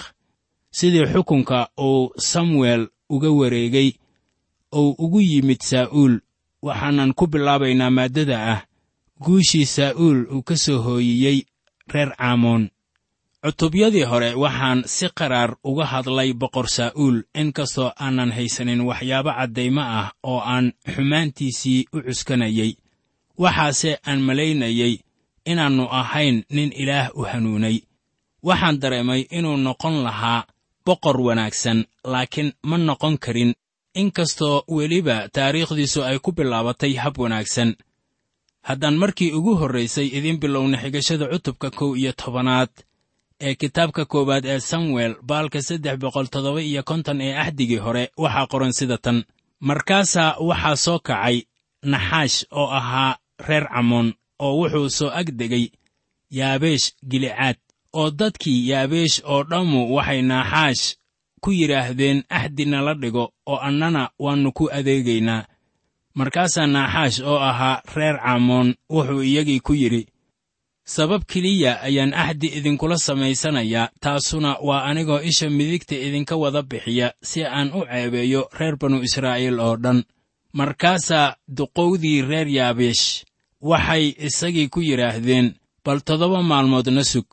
sidii 0.78 1.06
xukunka 1.14 1.60
uu 1.88 2.12
samuel 2.18 2.88
uga 3.10 3.30
wareegay 3.40 3.90
uu 4.80 4.96
ugu 5.04 5.20
yimid 5.22 5.62
saa'uul 5.72 6.16
waxaanan 6.62 7.14
ku 7.18 7.28
bilaabaynaa 7.28 7.90
maaddada 7.98 8.38
ah 8.54 8.62
guushii 9.24 9.66
saa'uul 9.66 10.20
uu 10.34 10.42
ka 10.48 10.56
soo 10.58 10.80
hooyiyey 10.86 11.40
reer 11.94 12.12
caamoon 12.18 12.64
cutubyadii 13.44 14.04
hore 14.12 14.30
waxaan 14.44 14.84
si 14.86 15.08
qaraar 15.18 15.52
uga 15.64 15.86
hadlay 15.92 16.34
boqor 16.42 16.68
saa'uul 16.78 17.18
inkastoo 17.42 17.92
aanan 18.04 18.32
haysanin 18.38 18.82
waxyaabo 18.90 19.32
caddaymo 19.40 19.82
ah 20.00 20.08
oo 20.24 20.40
aan 20.54 20.66
xumaantiisii 20.94 21.86
u 21.96 21.98
cuskanayay 22.06 22.72
waxaase 23.44 23.92
aan 24.10 24.20
malaynayay 24.28 24.94
inaannu 25.52 25.86
ahayn 26.00 26.38
nin 26.56 26.70
ilaah 26.82 27.08
u 27.20 27.22
hanuunay. 27.32 27.78
Waxaan 28.48 28.80
dareemay 28.82 29.22
inuu 29.38 29.58
noqon 29.68 29.96
lahaa 30.08 30.42
boqor 30.86 31.18
wanaagsan 31.28 31.80
laakiin 32.12 32.50
ma 32.70 32.78
noqon 32.78 33.16
karin. 33.24 33.52
Inkastoo 34.02 34.58
weliba 34.76 35.18
taariikhdiisu 35.36 36.00
ay 36.10 36.18
ku 36.24 36.32
bilaabatay 36.38 36.94
hab 37.04 37.16
wanaagsan. 37.24 37.70
Haddaan 38.68 38.98
markii 39.02 39.32
ugu 39.38 39.54
horraysay 39.60 40.08
idiin 40.18 40.40
bilowna 40.42 40.78
xigashada 40.84 41.26
cutubka 41.32 41.70
kow 41.80 41.92
iyo 42.02 42.12
tobanaad 42.22 42.70
ee 43.48 43.56
kitaabka 43.62 44.04
koowaad 44.12 44.46
ee 44.54 44.60
samuel 44.70 45.14
baalka 45.30 45.60
saddex 45.68 45.96
boqol 46.04 46.28
toddoba 46.34 46.62
iyo 46.70 46.82
konton 46.90 47.18
ee 47.28 47.34
axdigii 47.44 47.78
hore 47.86 48.04
waxaa 48.24 48.48
qoran 48.52 48.74
sida 48.80 48.98
tan. 49.06 49.18
Markaasaa 49.68 50.32
waxaa 50.50 50.76
soo 50.86 51.00
kacay 51.08 51.38
naxaash 51.92 52.38
oo 52.60 52.68
ahaa 52.80 53.14
reer 53.48 53.66
camoon 53.74 54.08
oo 54.40 54.54
wuxuu 54.60 54.90
soo 54.98 55.12
ag 55.20 55.28
degay 55.40 55.66
yaabeesh 56.38 56.88
gilicaad 57.10 57.58
oo 58.00 58.10
dadkii 58.20 58.68
yaabeesh 58.70 59.22
oo 59.32 59.44
dhammu 59.50 59.80
waxay 59.96 60.22
naaxaash 60.22 60.84
ku 61.44 61.50
yidhaahdeen 61.52 62.24
axdi 62.30 62.66
nala 62.66 62.94
dhigo 63.02 63.26
oo 63.52 63.58
annana 63.68 64.10
waannu 64.20 64.52
ku 64.58 64.64
adeegaynaa. 64.78 65.48
Markaasaa 66.18 66.68
naaxaash 66.68 67.20
oo 67.30 67.40
ahaa 67.50 67.82
reer 67.96 68.18
camoon 68.26 68.76
wuxuu 68.90 69.22
iyagii 69.24 69.60
ku 69.60 69.74
yidhi 69.74 70.04
sabab 70.96 71.22
keliya 71.32 71.82
ayaan 71.88 72.14
axdi 72.14 72.48
idinkula 72.58 72.98
samaysanayaa 72.98 73.90
taasuna 74.04 74.58
waa 74.68 74.84
anigoo 74.90 75.22
isha 75.30 75.50
midigta 75.50 75.96
idinka 75.96 76.36
wada 76.36 76.62
bixiya 76.62 77.14
si 77.30 77.40
aan 77.46 77.70
u 77.74 77.86
ceebeeyo 77.86 78.42
reer 78.60 78.76
banu 78.82 78.98
israa'iil 79.08 79.60
oo 79.60 79.76
dhan 79.84 80.04
markaasaa 80.54 81.36
duqowdii 81.58 82.22
reer 82.22 82.48
yaabeesh 82.48 83.24
waxay 83.62 84.06
isagii 84.28 84.68
ku 84.74 84.80
yidhaahdeen 84.82 85.48
bal 85.86 86.00
toddoba 86.08 86.44
maalmoodna 86.44 87.04
sug. 87.04 87.28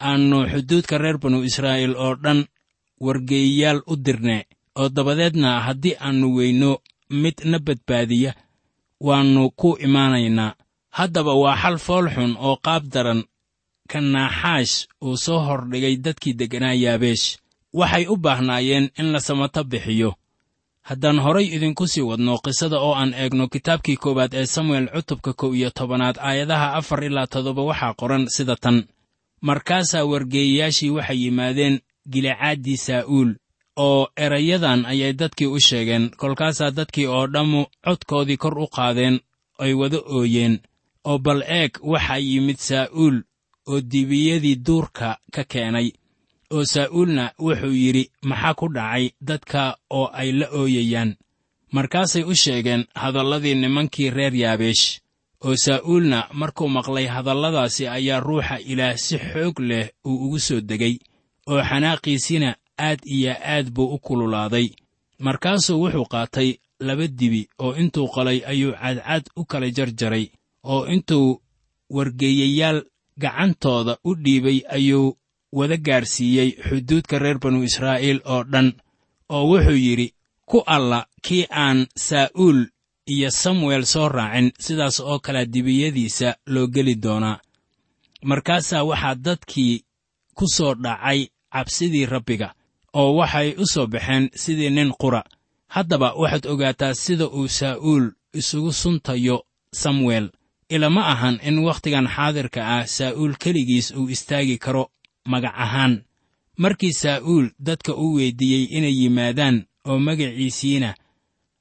Aannu 0.00 0.38
xuduudka 0.52 0.98
reer 0.98 1.18
banu 1.18 1.38
israa'iil 1.44 1.94
oo 1.96 2.14
dhan 2.22 2.40
wargeeyayaal 3.04 3.80
u 3.86 3.96
dirne 3.96 4.46
oo 4.80 4.88
dabadeedna 4.88 5.60
haddii 5.66 5.96
aannu 6.00 6.26
weyno 6.36 6.70
mid 7.22 7.36
na 7.44 7.58
badbaadiya 7.58 8.32
waannu 9.00 9.50
ku 9.50 9.76
imaanaynaa. 9.86 10.54
Haddaba 10.90 11.34
waa 11.42 11.56
xal 11.62 11.78
fool 11.78 12.06
xun 12.14 12.32
oo 12.46 12.56
qaab 12.64 12.84
daran 12.92 13.20
ka 13.90 14.00
naaxaash 14.00 14.74
uu 15.04 15.16
soo 15.16 15.40
hordhigay 15.46 15.96
dadkii 16.04 16.34
degganaa 16.38 16.74
yaabeesh. 16.84 17.26
Waxay 17.72 18.04
u 18.06 18.16
baahnaayeen 18.16 18.90
in 18.98 19.12
la 19.12 19.20
samato 19.20 19.64
bixiyo 19.64 20.14
haddaan 20.90 21.18
horay 21.24 21.46
idinku 21.56 21.84
sii 21.92 22.04
wadno 22.10 22.34
qisada 22.44 22.78
oo 22.86 22.94
aan 23.00 23.12
eegno 23.22 23.44
kitaabkii 23.54 23.96
koowaad 24.02 24.32
ee 24.40 24.46
samuel 24.54 24.86
cutubka 24.94 25.32
kow 25.40 25.52
iyo 25.58 25.70
tobanaad 25.78 26.16
aayadaha 26.28 26.68
afar 26.78 27.00
ilaa 27.08 27.26
toddoba 27.32 27.62
waxaa 27.70 27.94
qoran 28.00 28.24
sida 28.36 28.56
tan. 28.64 28.78
Markaasaa 29.48 30.04
wargeeyayaashii 30.10 30.90
waxay 30.96 31.18
yimaadeen 31.24 31.76
gilicaadii 32.12 32.76
saa'uul 32.86 33.30
oo 33.86 34.08
erayadan 34.24 34.80
ayay 34.92 35.12
dadkii 35.20 35.46
u 35.56 35.58
sheegeen 35.68 36.04
kolkaasaa 36.20 36.70
dadkii 36.78 37.06
oo 37.06 37.26
dhammu 37.34 37.60
codkoodii 37.84 38.36
kor 38.42 38.58
u 38.58 38.66
qaadeen 38.76 39.16
ay 39.58 39.72
wada 39.80 39.98
ooyeen 40.16 40.54
oo 41.04 41.18
bal 41.18 41.40
eeg 41.58 41.72
waxaa 41.92 42.18
yimid 42.28 42.58
saa'uul 42.68 43.16
oo 43.70 43.80
dibiyadii 43.92 44.56
duurka 44.66 45.08
ka 45.34 45.42
keenay 45.52 45.88
oo 46.54 46.64
saa'uulna 46.64 47.24
wuxuu 47.38 47.74
yidhi 47.82 48.10
maxaa 48.28 48.54
ku 48.54 48.66
dhacay 48.76 49.04
dadka 49.28 49.76
oo 49.90 50.06
ay 50.20 50.32
la 50.32 50.46
ooyayaan? 50.60 51.10
Markaasay 51.72 52.22
u 52.24 52.34
sheegeen 52.34 52.84
hadalladii 52.94 53.54
nimankii 53.54 54.10
reer 54.10 54.34
yaabeesh. 54.42 54.84
Oo 55.44 55.54
saa'uulna 55.64 56.18
markuu 56.40 56.68
maqlay 56.68 57.06
hadalladaasi 57.06 57.88
ayaa 57.88 58.20
ruuxa 58.20 58.56
ilaah 58.70 58.96
si 58.96 59.18
xoog 59.18 59.58
leh 59.68 59.86
uu 60.04 60.16
ugu 60.24 60.38
soo 60.38 60.60
degay 60.60 60.94
oo 61.50 61.62
xanaaqiisina 61.68 62.50
aad 62.78 63.00
iyo 63.04 63.32
aad 63.52 63.70
buu 63.74 63.94
u 63.94 63.98
kululaaday. 63.98 64.66
Markaasuu 65.18 65.80
wuxuu 65.82 66.04
qaatay 66.12 66.50
laba 66.80 67.06
dibi 67.06 67.48
oo 67.58 67.72
intuu 67.82 68.08
qalay 68.14 68.38
ayuu 68.46 68.72
cadcad 68.82 69.24
u 69.36 69.44
kala 69.44 69.70
jarjaray 69.76 70.26
oo 70.72 70.86
intuu 70.94 71.40
wargeeyayaal 71.90 72.78
gacantooda 73.22 73.98
u 74.04 74.14
dhiibay 74.14 74.58
ayuu 74.76 75.16
wada 75.52 75.76
gaadhsiiyey 75.76 76.50
xuduudka 76.68 77.18
reer 77.18 77.38
banu 77.38 77.62
israa'iil 77.68 78.20
oo 78.24 78.42
dhan 78.52 78.68
oo 79.28 79.44
wuxuu 79.50 79.76
yidhi 79.86 80.14
ku 80.50 80.62
alla 80.66 81.06
kii 81.22 81.46
aan 81.50 81.86
saa'uul 81.96 82.66
iyo 83.06 83.30
samuel 83.30 83.84
soo 83.92 84.08
raacin 84.08 84.52
sidaas 84.58 85.00
oo 85.00 85.18
kale 85.18 85.46
dibiyadiisa 85.46 86.34
loo 86.46 86.66
geli 86.74 86.94
doonaa. 87.02 87.40
Markaasaa 88.22 88.84
waxaa 88.84 89.14
dadkii 89.14 89.84
ku 90.34 90.44
soo 90.56 90.74
dhacay 90.74 91.20
cabsidii 91.52 92.06
rabbiga 92.06 92.54
oo 92.94 93.14
waxay 93.18 93.54
u 93.62 93.66
soo 93.66 93.86
baxeen 93.86 94.30
sidii 94.34 94.70
nin 94.70 94.92
qura. 95.00 95.22
Haddaba 95.74 96.14
waxaad 96.20 96.46
ogaataa 96.46 96.94
sida 96.94 97.26
uu 97.26 97.48
saa'uul 97.48 98.10
isugu 98.34 98.72
suntayo 98.72 99.36
samuel 99.72 100.30
ilama 100.68 101.06
ahan 101.12 101.38
in 101.42 101.58
wakhtigan 101.58 102.06
xaadirka 102.16 102.60
ah 102.76 102.86
saa'uul 102.86 103.34
keligiis 103.42 103.90
uu 103.98 104.08
istaagi 104.08 104.58
karo 104.58 104.90
magac 105.26 105.54
ahaan. 105.56 106.02
Markii 106.58 106.92
saa'uul 106.92 107.50
dadka 107.58 107.94
u 107.94 108.14
weyddiiyey 108.14 108.64
inay 108.76 108.94
yimaadaan 109.00 109.64
oo 109.88 109.98
magaciisiina 109.98 110.94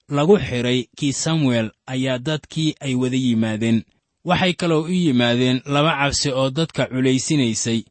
lagu 0.09 0.35
xidhay 0.37 0.79
kii 0.97 1.13
samuel 1.13 1.71
ayaa 1.87 2.17
dadkii 2.19 2.75
ay 2.79 2.95
wada 2.95 3.17
yimaadeen. 3.17 3.83
Waxay 4.25 4.53
kaloo 4.53 4.83
u 4.83 4.91
yimaadeen 4.91 5.61
laba 5.65 5.91
cabsi 5.99 6.29
oo 6.31 6.49
dadka 6.49 6.87
culaysinaysay 6.91 7.83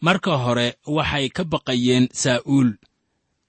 marka 0.00 0.36
hore 0.36 0.74
waxay 0.86 1.28
ka 1.28 1.44
baqayeen 1.44 2.08
saa'uul. 2.12 2.70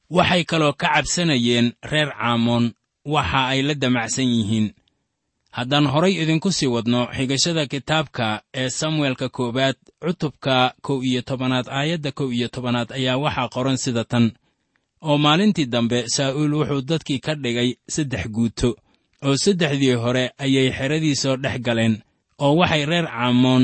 Waxay 0.09 0.43
kaloo 0.43 0.73
ka 0.73 0.87
cabsanayeen 0.93 1.73
reer 1.91 2.09
caamoon 2.13 2.73
waxa 3.05 3.47
ay 3.47 3.61
la 3.61 3.73
damacsan 3.73 4.27
yihiin 4.35 4.67
haddaan 5.57 5.85
horay 5.93 6.13
idinku 6.23 6.49
sii 6.51 6.67
wadno 6.75 7.01
xigashada 7.17 7.63
kitaabka 7.73 8.27
ee 8.61 8.69
samuelka 8.69 9.29
koowaad 9.29 9.75
cutubka 10.03 10.73
kow 10.85 10.97
iyo 11.03 11.21
tobanaad 11.21 11.67
aayadda 11.69 12.11
kow 12.11 12.29
iyo 12.37 12.47
tobanaad 12.47 12.89
ayaa 12.97 13.17
waxaa 13.23 13.49
qoran 13.55 13.77
sida 13.83 14.03
tan. 14.11 14.25
Oo 15.01 15.17
maalintii 15.17 15.65
dambe 15.73 15.99
saa'uul 16.15 16.53
wuxuu 16.59 16.81
dadkii 16.89 17.19
ka 17.25 17.35
dhigay 17.43 17.69
saddex 17.95 18.23
guuto 18.35 18.69
oo 19.25 19.35
saddexdii 19.43 19.93
hore 20.03 20.23
ayay 20.37 20.67
xeradiisoo 20.77 21.35
dhex 21.43 21.57
galeen 21.65 21.95
oo 22.39 22.55
waxay 22.59 22.85
reer 22.85 23.07
caamoon 23.07 23.63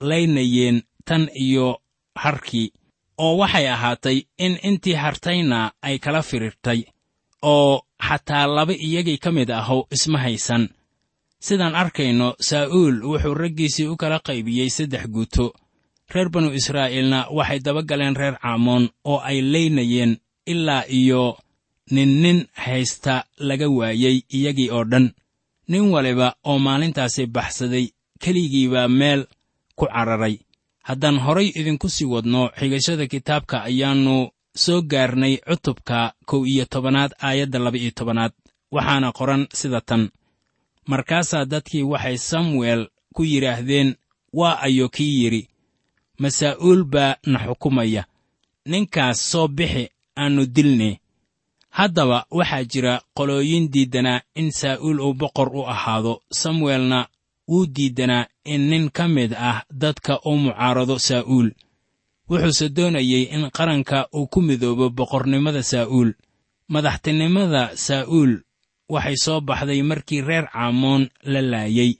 laynayeen 0.00 0.82
tan 1.04 1.28
iyo 1.34 1.80
harkii 2.22 2.72
oo 3.18 3.36
waxay 3.40 3.66
ahaatay 3.68 4.18
in 4.38 4.58
intii 4.68 4.94
hartayna 5.02 5.72
ay 5.82 5.98
kala 5.98 6.22
firirtay 6.22 6.80
oo 7.42 7.82
xataa 8.08 8.46
laba 8.56 8.72
iyagii 8.86 9.18
ka 9.18 9.30
mid 9.32 9.50
ahu 9.50 9.86
isma 9.90 10.18
haysan 10.18 10.68
sidaan 11.40 11.74
arkayno 11.74 12.34
saa'uul 12.40 13.02
wuxuu 13.04 13.34
raggiisii 13.34 13.86
u 13.86 13.96
kala 13.96 14.18
qaybiyey 14.26 14.70
saddex 14.70 15.06
guuto. 15.14 15.52
Reer 16.14 16.28
banu 16.30 16.50
israa'iilna 16.54 17.26
waxay 17.30 17.60
daba 17.60 17.82
galeen 17.82 18.16
reer 18.16 18.36
caamoon 18.42 18.88
oo 19.04 19.18
ay 19.20 19.42
laynayeen 19.42 20.16
ilaa 20.46 20.84
iyo 20.88 21.38
nin 21.90 22.22
nin 22.22 22.38
haysta 22.54 23.24
laga 23.38 23.68
waayey 23.68 24.20
iyagii 24.36 24.70
oo 24.70 24.84
dhan. 24.84 25.10
Nin 25.68 25.90
waliba 25.90 26.34
oo 26.44 26.58
maalintaasi 26.58 27.26
baxsaday 27.26 27.86
keligiibaa 28.22 28.88
meel 28.88 29.26
ku 29.76 29.86
cararay. 29.86 30.38
Haddaan 30.88 31.18
horay 31.18 31.48
idinku 31.54 31.88
sii 31.88 32.04
wadno 32.06 32.50
xigashada 32.58 33.06
kitaabka 33.06 33.62
ayaannu 33.62 34.30
soo 34.54 34.82
gaarnay 34.82 35.36
cutubka 35.48 36.14
kow 36.26 36.46
iyo 36.46 36.64
tobanaad 36.64 37.12
aayadda 37.22 37.58
laba-iyo 37.58 37.90
tobanaad. 37.90 38.32
Waxaana 38.72 39.12
qoran 39.12 39.46
sida 39.52 39.80
tan 39.80 40.10
markaasaa 40.86 41.44
dadkii 41.44 41.82
waxay 41.92 42.18
samuel 42.18 42.88
ku 43.14 43.22
yidhaahdeen 43.24 43.94
waa 44.32 44.60
ayo 44.66 44.88
kii 44.88 45.22
yidhi 45.22 45.48
masaa'uul 46.18 46.84
baa 46.84 47.16
na 47.26 47.38
xukumaya 47.46 48.02
ninkaas 48.70 49.30
soo 49.30 49.48
bixi 49.48 49.84
aannu 50.16 50.46
dilne 50.46 51.00
haddaba 51.70 52.26
waxaa 52.30 52.64
jira 52.72 52.94
qolooyin 53.16 53.64
diiddanaa 53.72 54.20
in 54.34 54.50
saa'uul 54.60 54.98
uu 55.00 55.14
boqor 55.14 55.48
u 55.56 55.62
ahaado. 55.66 56.22
Samuelna 56.40 57.08
wuu 57.48 57.66
diiddanaa 57.74 58.26
in 58.44 58.62
nin 58.70 58.90
ka 58.96 59.08
mid 59.08 59.32
ah 59.48 59.62
dadka 59.82 60.20
u 60.24 60.36
mucaarado 60.38 60.98
saa'uul 60.98 61.50
wuxuuse 62.30 62.68
doonayey 62.76 63.22
in 63.34 63.50
qaranka 63.56 64.08
uu 64.14 64.26
ku 64.26 64.40
midoobo 64.42 64.90
boqornimada 64.90 65.62
saa'uul 65.62 66.10
madaxtinimada 66.72 67.62
saa'uul 67.76 68.32
waxay 68.88 69.16
soo 69.16 69.40
baxday 69.40 69.82
markii 69.82 70.20
reer 70.20 70.46
caamoon 70.52 71.08
la 71.22 71.40
laayey 71.42 71.92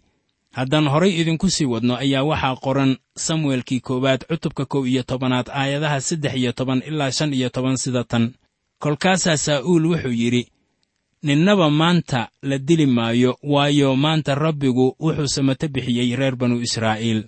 haddaan 0.56 0.88
horay 0.88 1.12
idinku 1.20 1.50
sii 1.50 1.64
wadno 1.72 1.94
ayaa 1.96 2.22
waxaa 2.30 2.56
qoran 2.64 2.96
samuelkii 3.16 3.80
koowaad 3.80 4.20
cutubka 4.28 4.64
kow 4.64 4.86
iyo 4.86 5.02
tobanaad 5.02 5.48
aayadaha 5.50 6.00
saddex 6.00 6.34
iyo 6.34 6.52
toban 6.52 6.82
ilaa 6.88 7.10
shan 7.10 7.34
iyo 7.34 7.48
toban 7.48 7.76
sida 7.76 8.04
tan. 8.04 8.32
Kolkaasaa 8.78 9.36
saa'uul 9.36 9.84
wuxuu 9.86 10.12
yidhi 10.12 10.48
ninnaba 11.22 11.70
maanta 11.70 12.28
la 12.42 12.58
dili 12.58 12.86
maayo 12.86 13.38
waayo 13.42 13.96
maanta 13.96 14.34
rabbigu 14.34 14.96
wuxuu 15.00 15.28
samato 15.28 15.68
bixiyey 15.68 16.16
reer 16.16 16.36
banu 16.36 16.60
israa'iil. 16.60 17.24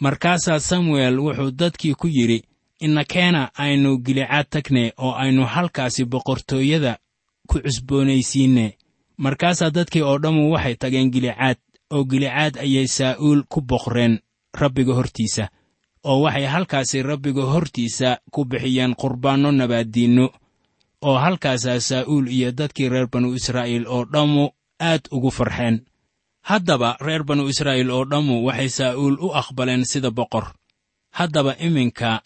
Markaasaa 0.00 0.60
samuel 0.60 1.18
wuxuu 1.18 1.50
dadkii 1.50 1.94
ku 1.94 2.06
yidhi 2.08 2.44
innakeena 2.80 3.50
aynu 3.54 3.98
gilicaad 3.98 4.46
tagne 4.50 4.92
oo 4.98 5.12
aynu 5.12 5.46
halkaasi 5.46 6.04
boqortooyada 6.04 6.98
ku 7.48 7.58
cusboonaysiinne 7.60 8.76
markaasaa 9.24 9.70
dadkii 9.76 10.02
oo 10.08 10.18
dhammu 10.22 10.52
waxay 10.54 10.74
tageen 10.80 11.10
gilicaad 11.14 11.58
oo 11.94 12.02
gilicaad 12.10 12.54
ayay 12.64 12.86
saa'uul 12.96 13.42
ku 13.52 13.60
boqreen 13.70 14.14
rabbiga 14.60 14.92
hortiisa 14.98 15.44
oo 16.10 16.18
waxay 16.24 16.46
halkaasi 16.54 17.02
rabbiga 17.10 17.42
hortiisa 17.52 18.08
ku 18.34 18.40
bixiyeen 18.50 18.92
qurbaanno 19.00 19.50
nabaaddiinno 19.52 20.26
oo 21.08 21.16
halkaasaa 21.24 21.80
saa'uul 21.80 22.26
iyo 22.36 22.48
dadkii 22.58 22.88
reer 22.92 23.08
banu 23.12 23.28
israa'iil 23.38 23.84
oo 23.94 24.04
dhammu 24.12 24.44
aad 24.80 25.02
ugu 25.16 25.30
farxeen. 25.30 25.76
Haddaba 26.48 26.96
reer 27.00 27.22
banu 27.28 27.48
israa'iil 27.52 27.90
oo 27.90 28.04
dhammu 28.10 28.34
waxay 28.46 28.68
saa'uul 28.78 29.16
u 29.20 29.28
aqbaleen 29.40 29.84
sida 29.84 30.10
boqor. 30.10 30.46
Haddaba 31.18 31.52
iminka 31.66 32.22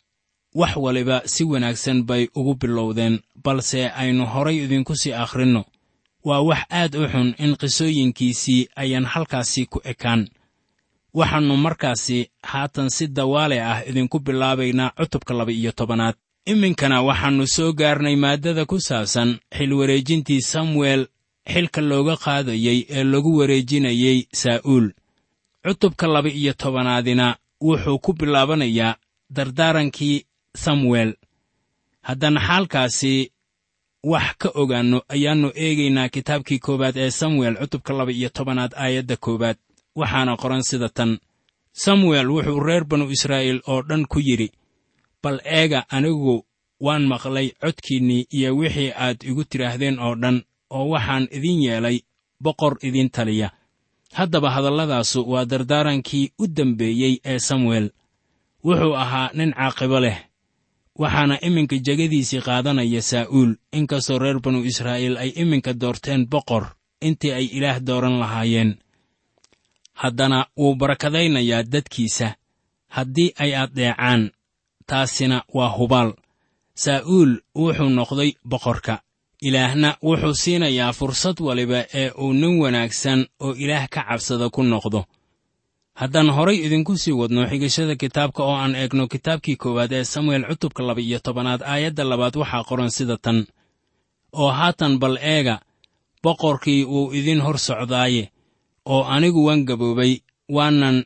wax 0.54 0.72
waliba 0.85 1.22
si 1.33 1.42
wanaagsan 1.44 1.98
bay 2.09 2.28
ugu 2.38 2.54
bilowdeen 2.61 3.14
balse 3.44 3.90
aynu 4.00 4.24
horay 4.33 4.57
idinku 4.64 4.94
sii 4.96 5.12
akhrinno 5.24 5.62
waa 6.24 6.40
wax 6.48 6.62
aad 6.70 6.94
u 6.96 7.04
xun 7.12 7.34
in 7.38 7.56
qisooyinkiisii 7.60 8.68
ayaan 8.76 9.04
halkaasi 9.04 9.66
ku 9.66 9.80
ekaan. 9.84 10.28
Waxaannu 11.14 11.56
markaasi 11.56 12.30
haatan 12.42 12.90
si 12.90 13.06
dawaale 13.08 13.58
ah 13.62 13.80
idinku 13.88 14.18
bilaabaynaa 14.20 14.90
cutubka 14.98 15.34
laba 15.34 15.52
iyo 15.52 15.72
tobanaad. 15.72 16.14
Iminkana 16.46 17.02
waxaannu 17.02 17.46
soo 17.46 17.72
gaarnay 17.72 18.16
maaddada 18.16 18.64
ku 18.66 18.80
saabsan 18.80 19.38
xilwareejintii 19.56 20.40
samuel 20.52 21.06
xilka 21.52 21.80
looga 21.80 22.16
qaadayey 22.24 22.78
ee 22.96 23.04
lagu 23.04 23.30
wareejinayey 23.38 24.18
saa'uul. 24.32 24.87
Cutubka 25.64 26.06
laba 26.06 26.28
iyo 26.28 26.52
tobanaadina 26.52 27.37
wuxuu 27.60 27.98
ku 27.98 28.12
bilaabanayaa 28.12 28.96
dardaarankii 29.37 30.24
samuel. 30.56 31.14
Haddaan 32.02 32.38
xaalkaasi 32.46 33.32
wax 34.12 34.28
ka 34.40 34.48
ogaanno 34.60 34.98
ayaannu 35.14 35.48
eegaynaa 35.64 36.08
kitaabkii 36.14 36.58
koowaad 36.66 36.96
ee 37.04 37.10
samuel 37.20 37.54
cutubka 37.60 37.92
laba 37.98 38.12
iyo 38.18 38.28
tobanaad 38.36 38.72
aayadda 38.84 39.16
koowaad. 39.24 39.56
Waxaana 40.00 40.32
qoran 40.42 40.62
sida 40.68 40.88
tan 40.88 41.18
samuel 41.84 42.26
wuxuu 42.34 42.60
reer 42.66 42.84
banu 42.90 43.04
israa'iil 43.16 43.60
oo 43.72 43.80
dhan 43.88 44.02
ku 44.12 44.18
yidhi 44.28 44.48
bal 45.22 45.36
eega 45.58 45.80
anigu 45.96 46.34
waan 46.86 47.04
maqlay 47.12 47.48
codkiinnii 47.62 48.26
iyo 48.36 48.50
wixii 48.58 48.90
aad 49.04 49.18
igu 49.30 49.42
tidhaahdeen 49.50 49.96
oo 50.06 50.14
dhan 50.22 50.36
oo 50.76 50.86
waxaan 50.94 51.24
idin 51.36 51.58
yeelay 51.66 51.98
boqor 52.44 52.74
idin 52.88 53.08
taliya 53.14 53.48
haddaba 54.18 54.48
hadalladaasu 54.54 55.18
waa 55.32 55.44
dardaarankii 55.50 56.26
u 56.38 56.46
dembeeyey 56.56 57.14
ee 57.30 57.38
samuel. 57.48 57.86
Wuxuu 58.64 58.94
ahaa 59.02 59.30
nin 59.38 59.50
caaqibo 59.58 60.00
leh 60.04 60.18
waxaana 61.02 61.37
iminka 61.46 61.76
jegadiisii 61.87 62.40
qaadanaya 62.46 63.02
saa'uul 63.02 63.52
inkastoo 63.78 64.18
reer 64.18 64.38
banu 64.44 64.61
israa'iil 64.70 65.16
ay 65.16 65.30
iminka 65.42 65.72
doorteen 65.80 66.26
boqor 66.33 66.64
intii 67.09 67.33
ay 67.38 67.46
ilaah 67.57 67.78
dooran 67.87 68.16
lahaayeen. 68.22 68.70
Haddana 69.94 70.46
wuu 70.57 70.74
barakadaynayaa 70.74 71.62
dadkiisa. 71.72 72.28
Haddii 72.88 73.35
ay 73.38 73.52
addeecaan 73.62 74.30
taasina 74.87 75.42
waa 75.54 75.70
hubaal. 75.78 76.11
Saa'uul 76.74 77.33
wuxuu 77.54 77.88
noqday 77.98 78.30
boqorka. 78.50 78.94
Ilaahna 79.42 79.96
wuxuu 80.02 80.35
siinayaa 80.42 80.92
fursad 80.92 81.37
waliba 81.46 81.80
ee 82.00 82.11
uu 82.11 82.33
nin 82.33 82.54
wanaagsan 82.62 83.26
oo 83.40 83.52
ilaah 83.64 83.88
ka 83.94 84.00
cabsada 84.09 84.50
ku 84.50 84.62
noqdo 84.62 85.00
haddaan 86.00 86.30
horay 86.37 86.59
idinku 86.66 86.92
sii 87.02 87.12
wadno 87.20 87.42
xigashada 87.50 87.94
kitaabka 88.02 88.42
oo 88.48 88.57
aan 88.62 88.74
eegno 88.80 89.04
kitaabkii 89.12 89.57
koowaad 89.62 89.92
ee 89.98 90.04
samuel 90.04 90.42
cutubka 90.50 90.83
laba 90.88 91.00
iyo 91.00 91.18
tobanaad 91.26 91.62
aayadda 91.72 92.04
labaad 92.11 92.35
waxaa 92.42 92.64
qoran 92.68 92.90
sida 92.96 93.16
tan. 93.24 93.38
Oo 94.40 94.50
haatan 94.59 94.98
bal 95.02 95.16
eega 95.35 95.57
boqorkii 96.22 96.85
wuu 96.92 97.12
idin 97.18 97.40
hor 97.44 97.59
socdaaye 97.59 98.24
oo 98.92 99.02
anigu 99.14 99.40
waan 99.46 99.62
gaboobay 99.68 100.12
waanan 100.57 100.96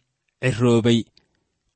cirroobay 0.42 1.01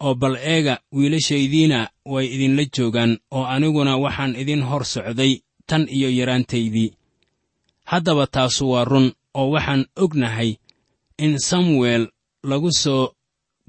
oo 0.06 0.14
bal 0.14 0.36
eega 0.54 0.74
wiilashaydiina 0.96 1.78
way 2.12 2.26
idinla 2.34 2.64
joogaan 2.76 3.12
oo 3.36 3.44
aniguna 3.54 3.92
waxaan 4.04 4.32
idin 4.42 4.62
hor 4.68 4.84
socday 4.94 5.32
tan 5.68 5.82
iyo 5.96 6.08
yaraantaydii 6.18 6.88
haddaba 7.90 8.26
taasu 8.34 8.70
waa 8.72 8.84
run 8.84 9.12
oo 9.34 9.50
waxaan 9.54 9.82
ognahay 10.02 10.50
in 11.24 11.38
samuel 11.38 12.02
lagu 12.42 12.72
soo 12.72 13.12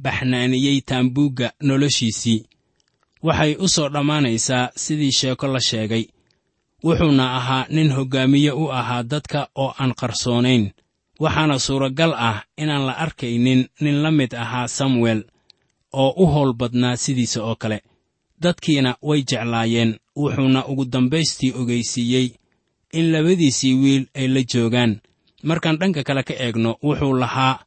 baxnaaniyey 0.03 0.81
taambuugga 0.81 1.47
noloshiisii. 1.67 2.45
Waxay 3.23 3.55
u 3.59 3.67
soo 3.67 3.89
dhammaanaysaa 3.89 4.69
sidii 4.75 5.11
sheeko 5.11 5.47
la 5.47 5.59
sheegay. 5.61 6.05
Wuxuuna 6.83 7.35
ahaa 7.37 7.65
nin 7.69 7.91
hoggaamiye 7.91 8.51
u 8.51 8.71
ahaa 8.71 9.03
dadka 9.03 9.47
oo 9.55 9.73
aan 9.79 9.93
qarsoonayn. 9.99 10.71
Waxaana 11.19 11.59
suuragal 11.59 12.13
ah 12.17 12.43
inaan 12.57 12.85
la 12.85 12.93
arkaynin 12.97 13.67
nin 13.81 13.95
la 14.03 14.11
mid 14.11 14.33
ahaa 14.35 14.67
samuel 14.67 15.23
oo 15.93 16.13
u 16.17 16.25
howl 16.25 16.53
badnaa 16.53 16.95
sidiisa 16.97 17.43
oo 17.43 17.55
kale. 17.55 17.81
Dadkiina 18.41 18.95
way 19.01 19.23
jeclaayeen 19.29 19.91
wuxuuna 20.15 20.65
ugu 20.67 20.85
dambaystii 20.85 21.53
ogaysiiyey 21.59 22.27
in 22.93 23.11
labadiisii 23.11 23.73
wiil 23.73 24.05
ay 24.15 24.27
la 24.27 24.41
joogaan. 24.53 24.99
Markaan 25.43 25.77
dhanka 25.79 26.03
kale 26.03 26.23
ka 26.23 26.33
eegno 26.33 26.71
wuxuu 26.83 27.13
lahaa 27.13 27.59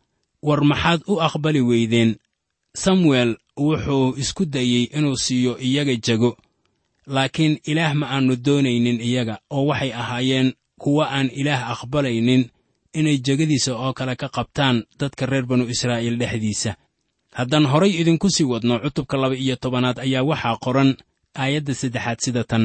war 0.47 0.61
maxaad 0.71 1.01
u 1.13 1.15
aqbali 1.27 1.61
weydeen? 1.71 2.11
Samuel 2.83 3.31
wuxuu 3.65 4.15
isku 4.23 4.43
dayey 4.55 4.85
inuu 4.97 5.17
siiyo 5.25 5.53
iyaga 5.69 5.95
jego 6.07 6.31
laakiin 7.15 7.55
ilaah 7.71 7.93
ma 8.01 8.07
aannu 8.15 8.35
doonaynin 8.47 8.99
iyaga 9.09 9.35
oo 9.57 9.65
waxay 9.71 9.93
ahaayeen 10.01 10.49
kuwa 10.83 11.05
aan 11.17 11.29
ilaah 11.41 11.63
aqbalaynin 11.75 12.43
inay 12.99 13.19
jegadiisa 13.27 13.73
oo 13.85 13.93
kale 13.99 14.15
ka 14.21 14.29
qabtaan 14.37 14.77
dadka 15.01 15.27
reer 15.31 15.47
banu 15.47 15.65
israa'iil 15.75 16.17
dhexdiisa. 16.21 16.73
Haddaan 17.39 17.67
horay 17.73 17.93
idinku 18.01 18.29
sii 18.35 18.45
wadno 18.53 18.75
cutubka 18.85 19.17
laba 19.23 19.37
iyo 19.45 19.57
tobanaad 19.63 19.99
ayaa 20.07 20.23
waxaa 20.31 20.57
qoran 20.65 20.91
aayadda 21.43 21.75
saddexaad 21.81 22.19
sida 22.25 22.43
tan. 22.51 22.65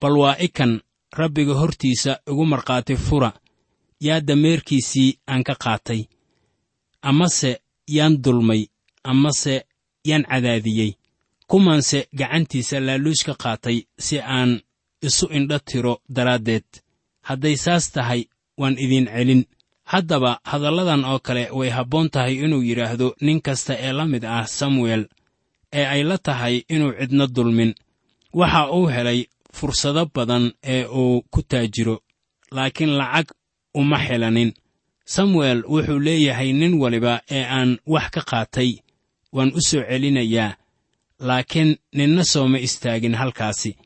Bal 0.00 0.16
waa 0.22 0.36
ikan 0.46 0.72
rabbiga 1.20 1.54
hortiisa 1.60 2.12
igu 2.30 2.44
markhaati 2.52 2.96
fura. 2.96 3.30
Yaa 4.06 4.20
dameerkiisii 4.28 5.10
aan 5.30 5.42
ka 5.48 5.54
qaatay 5.64 6.00
amase 7.02 7.52
yaan 7.96 8.14
dulmay 8.24 8.62
amase 9.10 9.54
yaan 10.08 10.24
cadaadiyey. 10.30 10.92
Kumanse 11.50 11.98
gacantiisa 12.18 12.76
laaluush 12.86 13.24
ka 13.26 13.34
qaatay 13.42 13.78
si 14.06 14.16
aan 14.20 14.50
isu 15.06 15.26
indho 15.36 15.58
tiro 15.68 15.94
daraaddeed. 16.16 16.64
Hadday 17.28 17.56
saas 17.64 17.84
tahay 17.94 18.22
waan 18.60 18.76
idiin 18.84 19.06
celin. 19.14 19.42
Haddaba 19.92 20.30
hadalladan 20.50 21.04
oo 21.10 21.18
kale 21.26 21.44
way 21.58 21.70
habboon 21.76 22.08
tahay 22.14 22.34
inuu 22.44 22.62
yidhaahdo 22.68 23.08
nin 23.24 23.38
kasta 23.46 23.74
ee 23.86 23.92
la 23.98 24.04
mid 24.12 24.24
ah 24.24 24.46
samuel 24.58 25.02
ee 25.78 25.86
ay 25.94 26.02
la 26.10 26.16
tahay 26.26 26.54
inuu 26.74 26.92
cidno 26.98 27.26
dulmin. 27.36 27.72
Waxa 28.38 28.62
uu 28.76 28.86
helay 28.94 29.20
fursado 29.56 30.02
badan 30.14 30.44
ee 30.74 30.84
uu 31.00 31.22
ku 31.32 31.40
taajiro 31.50 31.96
laakiin 32.56 32.92
lacag 33.00 33.28
uma 33.80 33.98
xelanin 34.06 34.50
samuel 35.04 35.62
wuxuu 35.68 35.98
leeyahay 35.98 36.52
nin 36.52 36.74
waliba 36.80 37.20
ee 37.30 37.44
aan 37.44 37.78
wax 37.86 38.10
ka 38.10 38.20
qaatay. 38.30 38.70
Waan 39.32 39.52
u 39.54 39.60
soo 39.68 39.82
celinayaa 39.90 40.56
laakiin 41.18 41.76
ninna 41.92 42.24
sooma 42.24 42.58
istaagin 42.58 43.14
halkaasi 43.14 43.76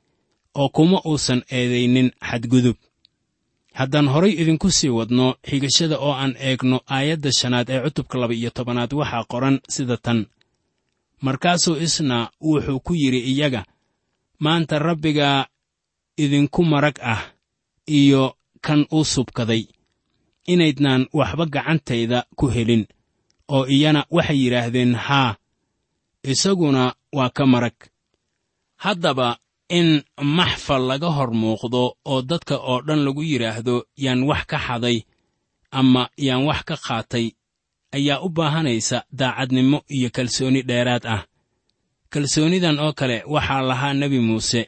oo 0.54 0.68
kuma 0.68 1.00
uusan 1.06 1.42
eedaynin 1.50 2.10
xadgudub. 2.28 2.76
Haddaan 3.72 4.08
horay 4.08 4.30
idinku 4.42 4.70
sii 4.70 4.88
wadno 4.88 5.34
xigashada 5.48 5.98
oo 5.98 6.12
aan 6.12 6.34
eegno 6.38 6.80
aayadda 6.86 7.30
shanaad 7.38 7.68
ee 7.70 7.80
cutubka 7.84 8.18
laba 8.18 8.34
iyo 8.34 8.50
tobanaad 8.50 8.92
waxaa 8.92 9.24
qoran 9.32 9.60
sida 9.68 9.96
tan. 9.96 10.26
Markaasuu 11.20 11.76
isna 11.76 12.30
wuxuu 12.40 12.80
ku 12.80 12.94
yidhi 12.94 13.20
iyaga 13.32 13.64
maanta 14.38 14.78
rabbigaa 14.78 15.46
idinku 16.16 16.64
marag 16.64 16.96
ah 17.02 17.22
iyo 17.86 18.36
kan 18.60 18.86
uu 18.92 19.04
subkaday 19.04 19.62
inaydnaan 20.52 21.02
waxba 21.18 21.44
gacantayda 21.54 22.18
ku 22.38 22.46
helin 22.54 22.84
oo 23.54 23.64
iyana 23.74 24.00
waxay 24.16 24.38
yidhaahdeen 24.42 24.94
haa 25.06 25.36
isaguna 26.32 26.94
waa 27.16 27.30
ka 27.36 27.44
marag. 27.52 27.78
Haddaba 28.84 29.28
in 29.78 29.88
maxfal 30.38 30.82
laga 30.90 31.08
hor 31.16 31.30
muuqdo 31.40 31.82
oo 32.10 32.20
dadka 32.30 32.56
oo 32.70 32.78
dhan 32.86 33.00
lagu 33.06 33.22
yidhaahdo 33.30 33.74
yaan 34.04 34.22
wax 34.28 34.42
ka 34.50 34.58
xaday 34.66 34.98
ama 35.78 36.02
yaan 36.26 36.42
wax 36.48 36.60
ka 36.68 36.76
qaatay 36.86 37.26
ayaa 37.96 38.20
u 38.20 38.28
baahanaysa 38.36 38.98
daacadnimo 39.18 39.78
iyo 39.96 40.08
kalsooni 40.16 40.60
dheeraad 40.68 41.04
ah. 41.14 41.22
Kalsoonidan 42.12 42.78
oo 42.84 42.92
kale 42.98 43.16
waxaa 43.34 43.62
lahaa 43.70 43.94
nebi 44.00 44.18
muuse 44.28 44.62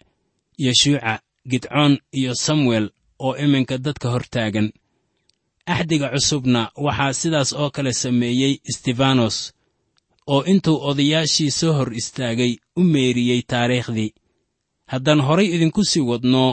yeshuuca 0.65 1.13
gidcoon 1.51 1.99
iyo 2.19 2.33
samuel 2.35 2.87
oo 3.25 3.37
iminka 3.45 3.79
dadka 3.85 4.07
hor 4.13 4.25
taagan 4.35 4.69
axdiga 5.75 6.09
cusubna 6.15 6.61
waxaa 6.87 7.13
sidaas 7.21 7.51
oo 7.61 7.71
kale 7.75 7.93
sameeyey 8.03 8.53
stefanos 8.77 9.37
oo 10.33 10.41
intuu 10.53 10.77
odayaashii 10.89 11.51
soo 11.59 11.73
hor 11.79 11.91
istaagay 12.01 12.53
u 12.77 12.83
meeriyey 12.93 13.41
taariikhdii. 13.51 14.11
Haddaan 14.93 15.21
horay 15.27 15.49
idinku 15.55 15.83
sii 15.91 16.05
wadno 16.11 16.45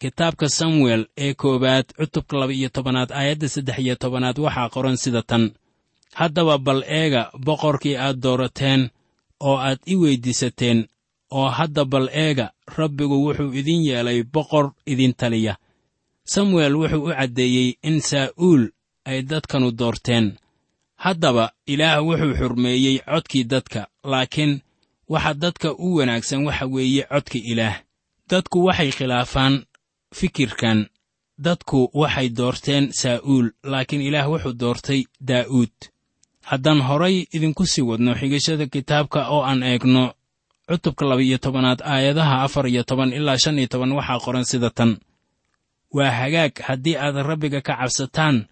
kitaabka 0.00 0.46
samuel 0.58 1.02
ee 1.24 1.34
koowaad 1.40 1.86
cutubka 1.98 2.34
laba 2.40 2.52
iyo 2.58 2.68
tobanaad 2.76 3.10
aayadda 3.18 3.48
saddex 3.54 3.78
iyo 3.84 3.94
tobanaad 4.02 4.38
waxaa 4.44 4.68
qoran 4.74 4.96
sida 5.02 5.22
tan. 5.30 5.44
Haddaba 6.18 6.58
bal 6.66 6.80
eega 7.00 7.22
boqorkii 7.46 7.96
aad 8.04 8.16
doorateen 8.24 8.82
oo 9.40 9.56
aad 9.66 9.78
i 9.86 9.94
weyddiisateen 10.02 10.78
oo 11.38 11.48
hadda 11.58 11.84
bal 11.92 12.06
eega 12.24 12.46
rabbigu 12.78 13.16
wuxuu 13.24 13.52
idin 13.60 13.80
yeelay 13.88 14.18
boqor 14.34 14.66
idin 14.92 15.12
taliya 15.20 15.54
samuel 16.32 16.74
wuxuu 16.80 17.04
u 17.08 17.14
caddeeyey 17.18 17.68
in 17.88 17.96
saa'uul 18.10 18.62
ay 19.10 19.18
dadkanu 19.30 19.68
doorteen. 19.80 20.26
Haddaba 21.04 21.44
ilaah 21.72 21.98
wuxuu 22.08 22.34
xurmeeyey 22.40 22.96
codkii 23.10 23.44
dadka 23.52 23.80
laakiin 24.10 24.52
waxa 25.12 25.32
dadka 25.42 25.68
u 25.84 25.88
wanaagsan 25.98 26.40
waxa 26.46 26.66
weeye 26.74 27.02
codka 27.12 27.38
ilaah. 27.52 27.76
Dadku 28.30 28.58
waxay 28.66 28.90
khilaafaan 28.96 29.54
fikirkan. 30.18 30.78
Dadku 31.44 31.78
waxay 32.00 32.28
doorteen 32.38 32.84
saa'uul 33.00 33.46
laakiin 33.70 34.02
ilaah 34.08 34.26
wuxuu 34.32 34.54
doortay 34.60 35.00
daa'uud. 35.28 35.74
Haddaan 36.50 36.80
horay 36.88 37.16
idinku 37.36 37.64
sii 37.72 37.82
wadno 37.90 38.12
xigashada 38.20 38.66
kitaabka 38.74 39.20
oo 39.34 39.42
aan 39.50 39.62
eegno 39.62 40.04
cutubka 40.68 41.04
laba 41.08 41.22
iyo 41.22 41.38
tobanaad 41.44 41.80
aayadaha 41.92 42.36
afar 42.46 42.66
iyo 42.72 42.82
toban 42.88 43.12
ilaa 43.18 43.38
shan 43.42 43.58
iyo 43.58 43.68
toban 43.72 43.92
waxaa 43.98 44.18
qoran 44.24 44.44
sida 44.50 44.70
tan 44.70 44.90
waa 45.92 46.10
hagaag. 46.10 46.52
Haddii 46.66 46.96
aad 46.96 47.16
rabbiga 47.16 47.60
ka 47.60 47.76
cabsataan 47.76 48.46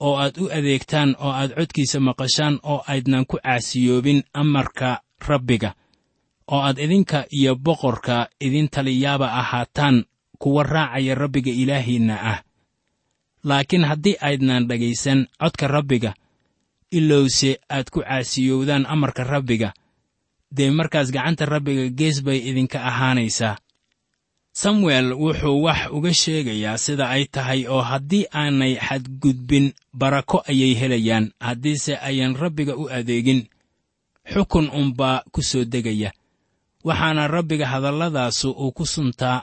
oo 0.00 0.16
aad 0.16 0.38
u 0.38 0.46
adeegtaan 0.50 1.16
oo 1.18 1.30
aad 1.32 1.50
codkiisa 1.58 2.00
maqashaan 2.00 2.60
oo 2.62 2.82
aydnan 2.86 3.26
ku 3.26 3.36
caasiyoobin 3.42 4.22
amarka 4.32 5.02
rabbiga 5.28 5.74
oo 6.52 6.60
aad 6.62 6.78
idinka 6.78 7.26
iyo 7.38 7.54
boqorka 7.56 8.28
idin 8.40 8.68
taliyaaba 8.68 9.26
ahaataan 9.40 10.04
kuwa 10.38 10.62
raacaya 10.62 11.14
rabbiga 11.14 11.50
ilaahiinna 11.52 12.16
ah. 12.32 12.38
Laakiin 13.44 13.84
haddii 13.84 14.16
aydnan 14.20 14.68
dhegaysan 14.68 15.26
codka 15.40 15.66
rabbiga 15.68 16.14
ilowse 16.90 17.58
aad 17.68 17.90
ku 17.90 18.00
caasiyowdaan 18.00 18.86
amarka 18.86 19.24
rabbiga 19.24 19.72
dee 20.56 20.70
markaas 20.70 21.10
gacanta 21.12 21.44
rabbiga 21.46 21.90
gees 21.98 22.22
bay 22.24 22.38
idinka 22.50 22.78
ahaanaysaa 22.90 23.56
samuel 24.62 25.12
wuxuu 25.22 25.62
wax 25.66 25.80
uga 25.96 26.12
sheegayaa 26.20 26.78
sida 26.84 27.06
ay 27.14 27.24
tahay 27.34 27.60
oo 27.74 27.80
haddii 27.90 28.24
aanay 28.40 28.74
xadgudbin 28.86 29.66
barako 30.00 30.42
ayay 30.50 30.72
helayaan. 30.80 31.26
Haddiise 31.46 31.92
ayan 32.08 32.34
rabbiga 32.42 32.74
u 32.76 32.84
adeegin. 32.98 33.40
Xukun 34.32 34.66
unbaa 34.80 35.22
ku 35.32 35.40
soo 35.42 35.64
degaya. 35.64 36.10
Waxaana 36.84 37.28
rabbiga 37.28 37.66
hadalladaasu 37.72 38.50
uu 38.50 38.72
ku 38.72 38.84
suntaa 38.86 39.42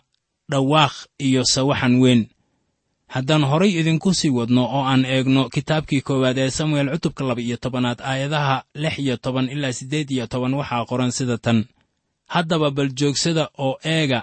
dhawaaq 0.51 0.93
iyo 1.27 1.41
sawaxan 1.53 1.95
weyn. 2.03 2.21
Haddaan 3.13 3.43
horay 3.49 3.71
idinku 3.79 4.09
sii 4.13 4.29
wadno 4.37 4.63
oo 4.75 4.83
aan 4.91 5.05
eegno 5.05 5.41
kitaabkii 5.49 6.01
koowaad 6.07 6.37
ee 6.37 6.49
samuel 6.49 6.87
cutubka 6.91 7.23
laba 7.23 7.41
iyo 7.41 7.57
tobanaad 7.57 7.99
aayadaha 8.01 8.63
lix 8.81 8.95
iyo 8.99 9.15
toban 9.17 9.47
ilaa 9.49 9.73
siddeed 9.77 10.11
iyo 10.11 10.27
toban 10.27 10.53
waxaa 10.59 10.85
qoran 10.89 11.11
sida 11.11 11.37
tan. 11.37 11.59
Haddaba 12.33 12.67
bal 12.71 12.89
joogsada 12.99 13.43
oo 13.57 13.77
eega 13.83 14.19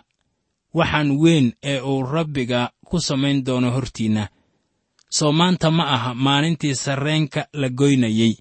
waxaan 0.74 1.10
weyn 1.22 1.52
ee 1.62 1.80
uu 1.80 2.02
rabbiga 2.02 2.70
ku 2.88 3.00
samayn 3.00 3.44
doono 3.46 3.70
hortiinna 3.70 4.28
soo 5.16 5.32
maanta 5.32 5.70
ma 5.70 5.84
aha 5.94 6.14
maalintii 6.14 6.74
sarreenka 6.74 7.46
la 7.52 7.68
goynayey. 7.68 8.34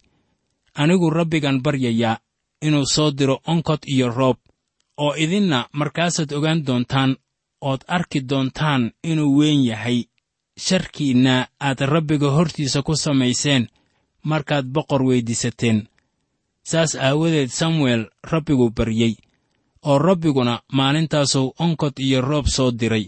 Anigu 0.81 1.09
rabbigan 1.09 1.61
baryayaa 1.63 2.17
inuu 2.61 2.85
soo 2.85 3.11
diro 3.11 3.35
onkod 3.47 3.79
iyo 3.93 4.07
roob 4.09 4.37
oo 4.97 5.13
idinna 5.23 5.67
markaasaad 5.73 6.31
ogaan 6.33 6.65
doontaan 6.65 7.15
ood 7.61 7.81
arki 7.87 8.19
doontaan 8.29 8.91
inuu 9.03 9.37
weyn 9.39 9.65
yahay. 9.65 10.03
Sharkiinna 10.65 11.47
aad 11.59 11.79
rabbiga 11.93 12.29
hortiisa 12.31 12.81
ku 12.81 12.95
samayseen 12.95 13.67
markaad 14.23 14.65
boqor 14.73 15.01
weyddiisateen 15.03 15.87
saas 16.63 16.95
aawadeed 16.95 17.49
samuel 17.49 18.05
rabbigu 18.31 18.69
baryey 18.77 19.13
oo 19.85 19.97
rabbiguna 19.97 20.61
maalintaasuu 20.77 21.53
onkod 21.59 21.93
iyo 21.99 22.21
roob 22.21 22.45
soo 22.55 22.71
diray 22.71 23.05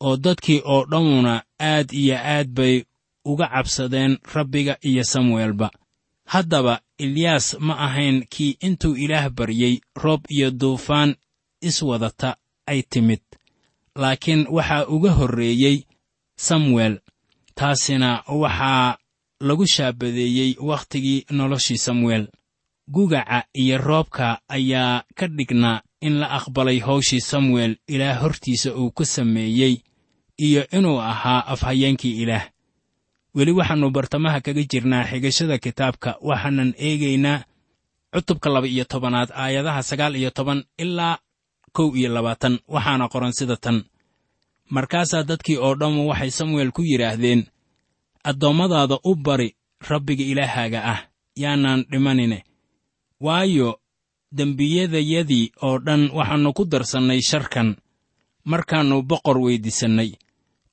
oo 0.00 0.16
dadkii 0.16 0.60
oo 0.64 0.84
dhammuna 0.90 1.42
aad 1.60 1.88
iyo 1.92 2.16
aad 2.18 2.48
bay 2.56 2.84
uga 3.24 3.46
cabsadeen 3.48 4.18
rabbiga 4.34 4.76
iyo 4.82 5.04
samuelba. 5.04 5.70
Haddaba 6.32 6.80
eliyaas 6.98 7.56
ma 7.60 7.74
ahayn 7.86 8.24
kii 8.32 8.56
intuu 8.60 8.96
ilaah 8.96 9.30
baryey 9.30 9.80
roob 10.02 10.20
iyo 10.28 10.50
duufaan 10.50 11.14
iswadata 11.60 12.36
ay 12.66 12.82
timid. 12.82 13.20
Laakiin 13.96 14.46
waxaa 14.50 14.86
uga 14.86 15.10
horreeyey 15.12 15.76
samuel 16.36 16.98
taasina 17.54 18.22
waxaa 18.28 18.96
lagu 19.40 19.66
shaabadeeyey 19.66 20.56
wakhtigii 20.60 21.24
noloshii 21.30 21.78
samuel 21.78 22.28
gugaca 22.88 23.44
iyo 23.54 23.78
roobka 23.78 24.40
ayaa 24.48 25.04
ka 25.14 25.26
dhignaa 25.28 25.82
in 26.00 26.14
la 26.20 26.28
aqbalay 26.38 26.78
hawshii 26.80 27.20
samuel 27.20 27.76
ilaah 27.88 28.20
hortiisa 28.22 28.74
uu 28.76 28.90
ku 28.90 29.04
sameeyey 29.04 29.74
iyo 30.38 30.62
inuu 30.70 31.00
ahaa 31.00 31.46
afhayeenkii 31.46 32.22
ilaah. 32.22 32.44
Weli 33.34 33.52
waxaannu 33.52 33.90
bartamaha 33.90 34.40
kaga 34.40 34.62
jirnaa 34.70 35.04
xigashada 35.10 35.58
kitaabka 35.58 36.10
waxaanan 36.28 36.74
eegaynaa 36.78 37.44
cutubka 38.14 38.48
laba 38.50 38.66
iyo 38.68 38.84
tobanaad 38.84 39.30
aayadaha 39.34 39.82
sagaal 39.82 40.14
iyo 40.16 40.30
toban 40.30 40.64
ilaa 40.78 41.18
kow 41.72 41.96
iyo 41.96 42.08
labaatan 42.14 42.58
waxaana 42.68 43.08
qoran 43.08 43.32
sida 43.32 43.56
tan. 43.56 43.82
Markaasaa 44.70 45.22
dadkii 45.28 45.56
oo 45.56 45.74
dhammu 45.74 46.08
waxay 46.10 46.30
samuel 46.30 46.70
ku 46.72 46.82
yidhaahdeen 46.82 47.46
addoommadaada 48.24 48.98
u 49.04 49.14
bari 49.16 49.56
rabbiga 49.90 50.24
ilaahaaga 50.24 50.80
ah 50.92 51.00
yaanaan 51.36 51.84
dhimanine 51.90 52.44
waayo 53.26 53.70
dembiyadayadii 54.36 55.46
oo 55.66 55.78
dhan 55.86 56.02
waxaannu 56.16 56.50
ku 56.56 56.62
darsannay 56.72 57.20
sharkan 57.30 57.68
markaannu 58.50 58.96
boqor 59.10 59.36
weyddiisannay 59.44 60.10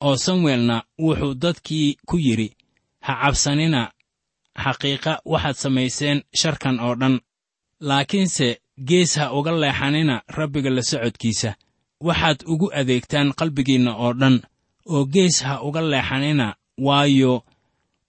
oo 0.06 0.16
samuelna 0.24 0.76
wuxuu 1.04 1.34
dadkii 1.42 1.88
ku 2.08 2.16
yidhi 2.26 2.48
ha 3.06 3.12
cabsanina 3.22 3.80
xaqiiqa 4.64 5.12
waxaad 5.32 5.56
samayseen 5.62 6.18
sharkan 6.40 6.76
oo 6.86 6.94
dhan 7.00 7.14
laakiinse 7.88 8.48
gees 8.88 9.12
ha 9.18 9.24
uga 9.38 9.52
leexanina 9.62 10.14
rabbiga 10.38 10.70
la 10.76 10.82
socodkiisa. 10.90 11.50
Waxaad 12.06 12.38
ugu 12.52 12.66
adeegtaan 12.80 13.28
qalbigiinna 13.38 13.92
oo 14.04 14.12
dhan 14.20 14.36
oo 14.92 15.02
gees 15.14 15.36
ha 15.46 15.54
uga 15.66 15.80
leexanina 15.92 16.46
waayo 16.86 17.32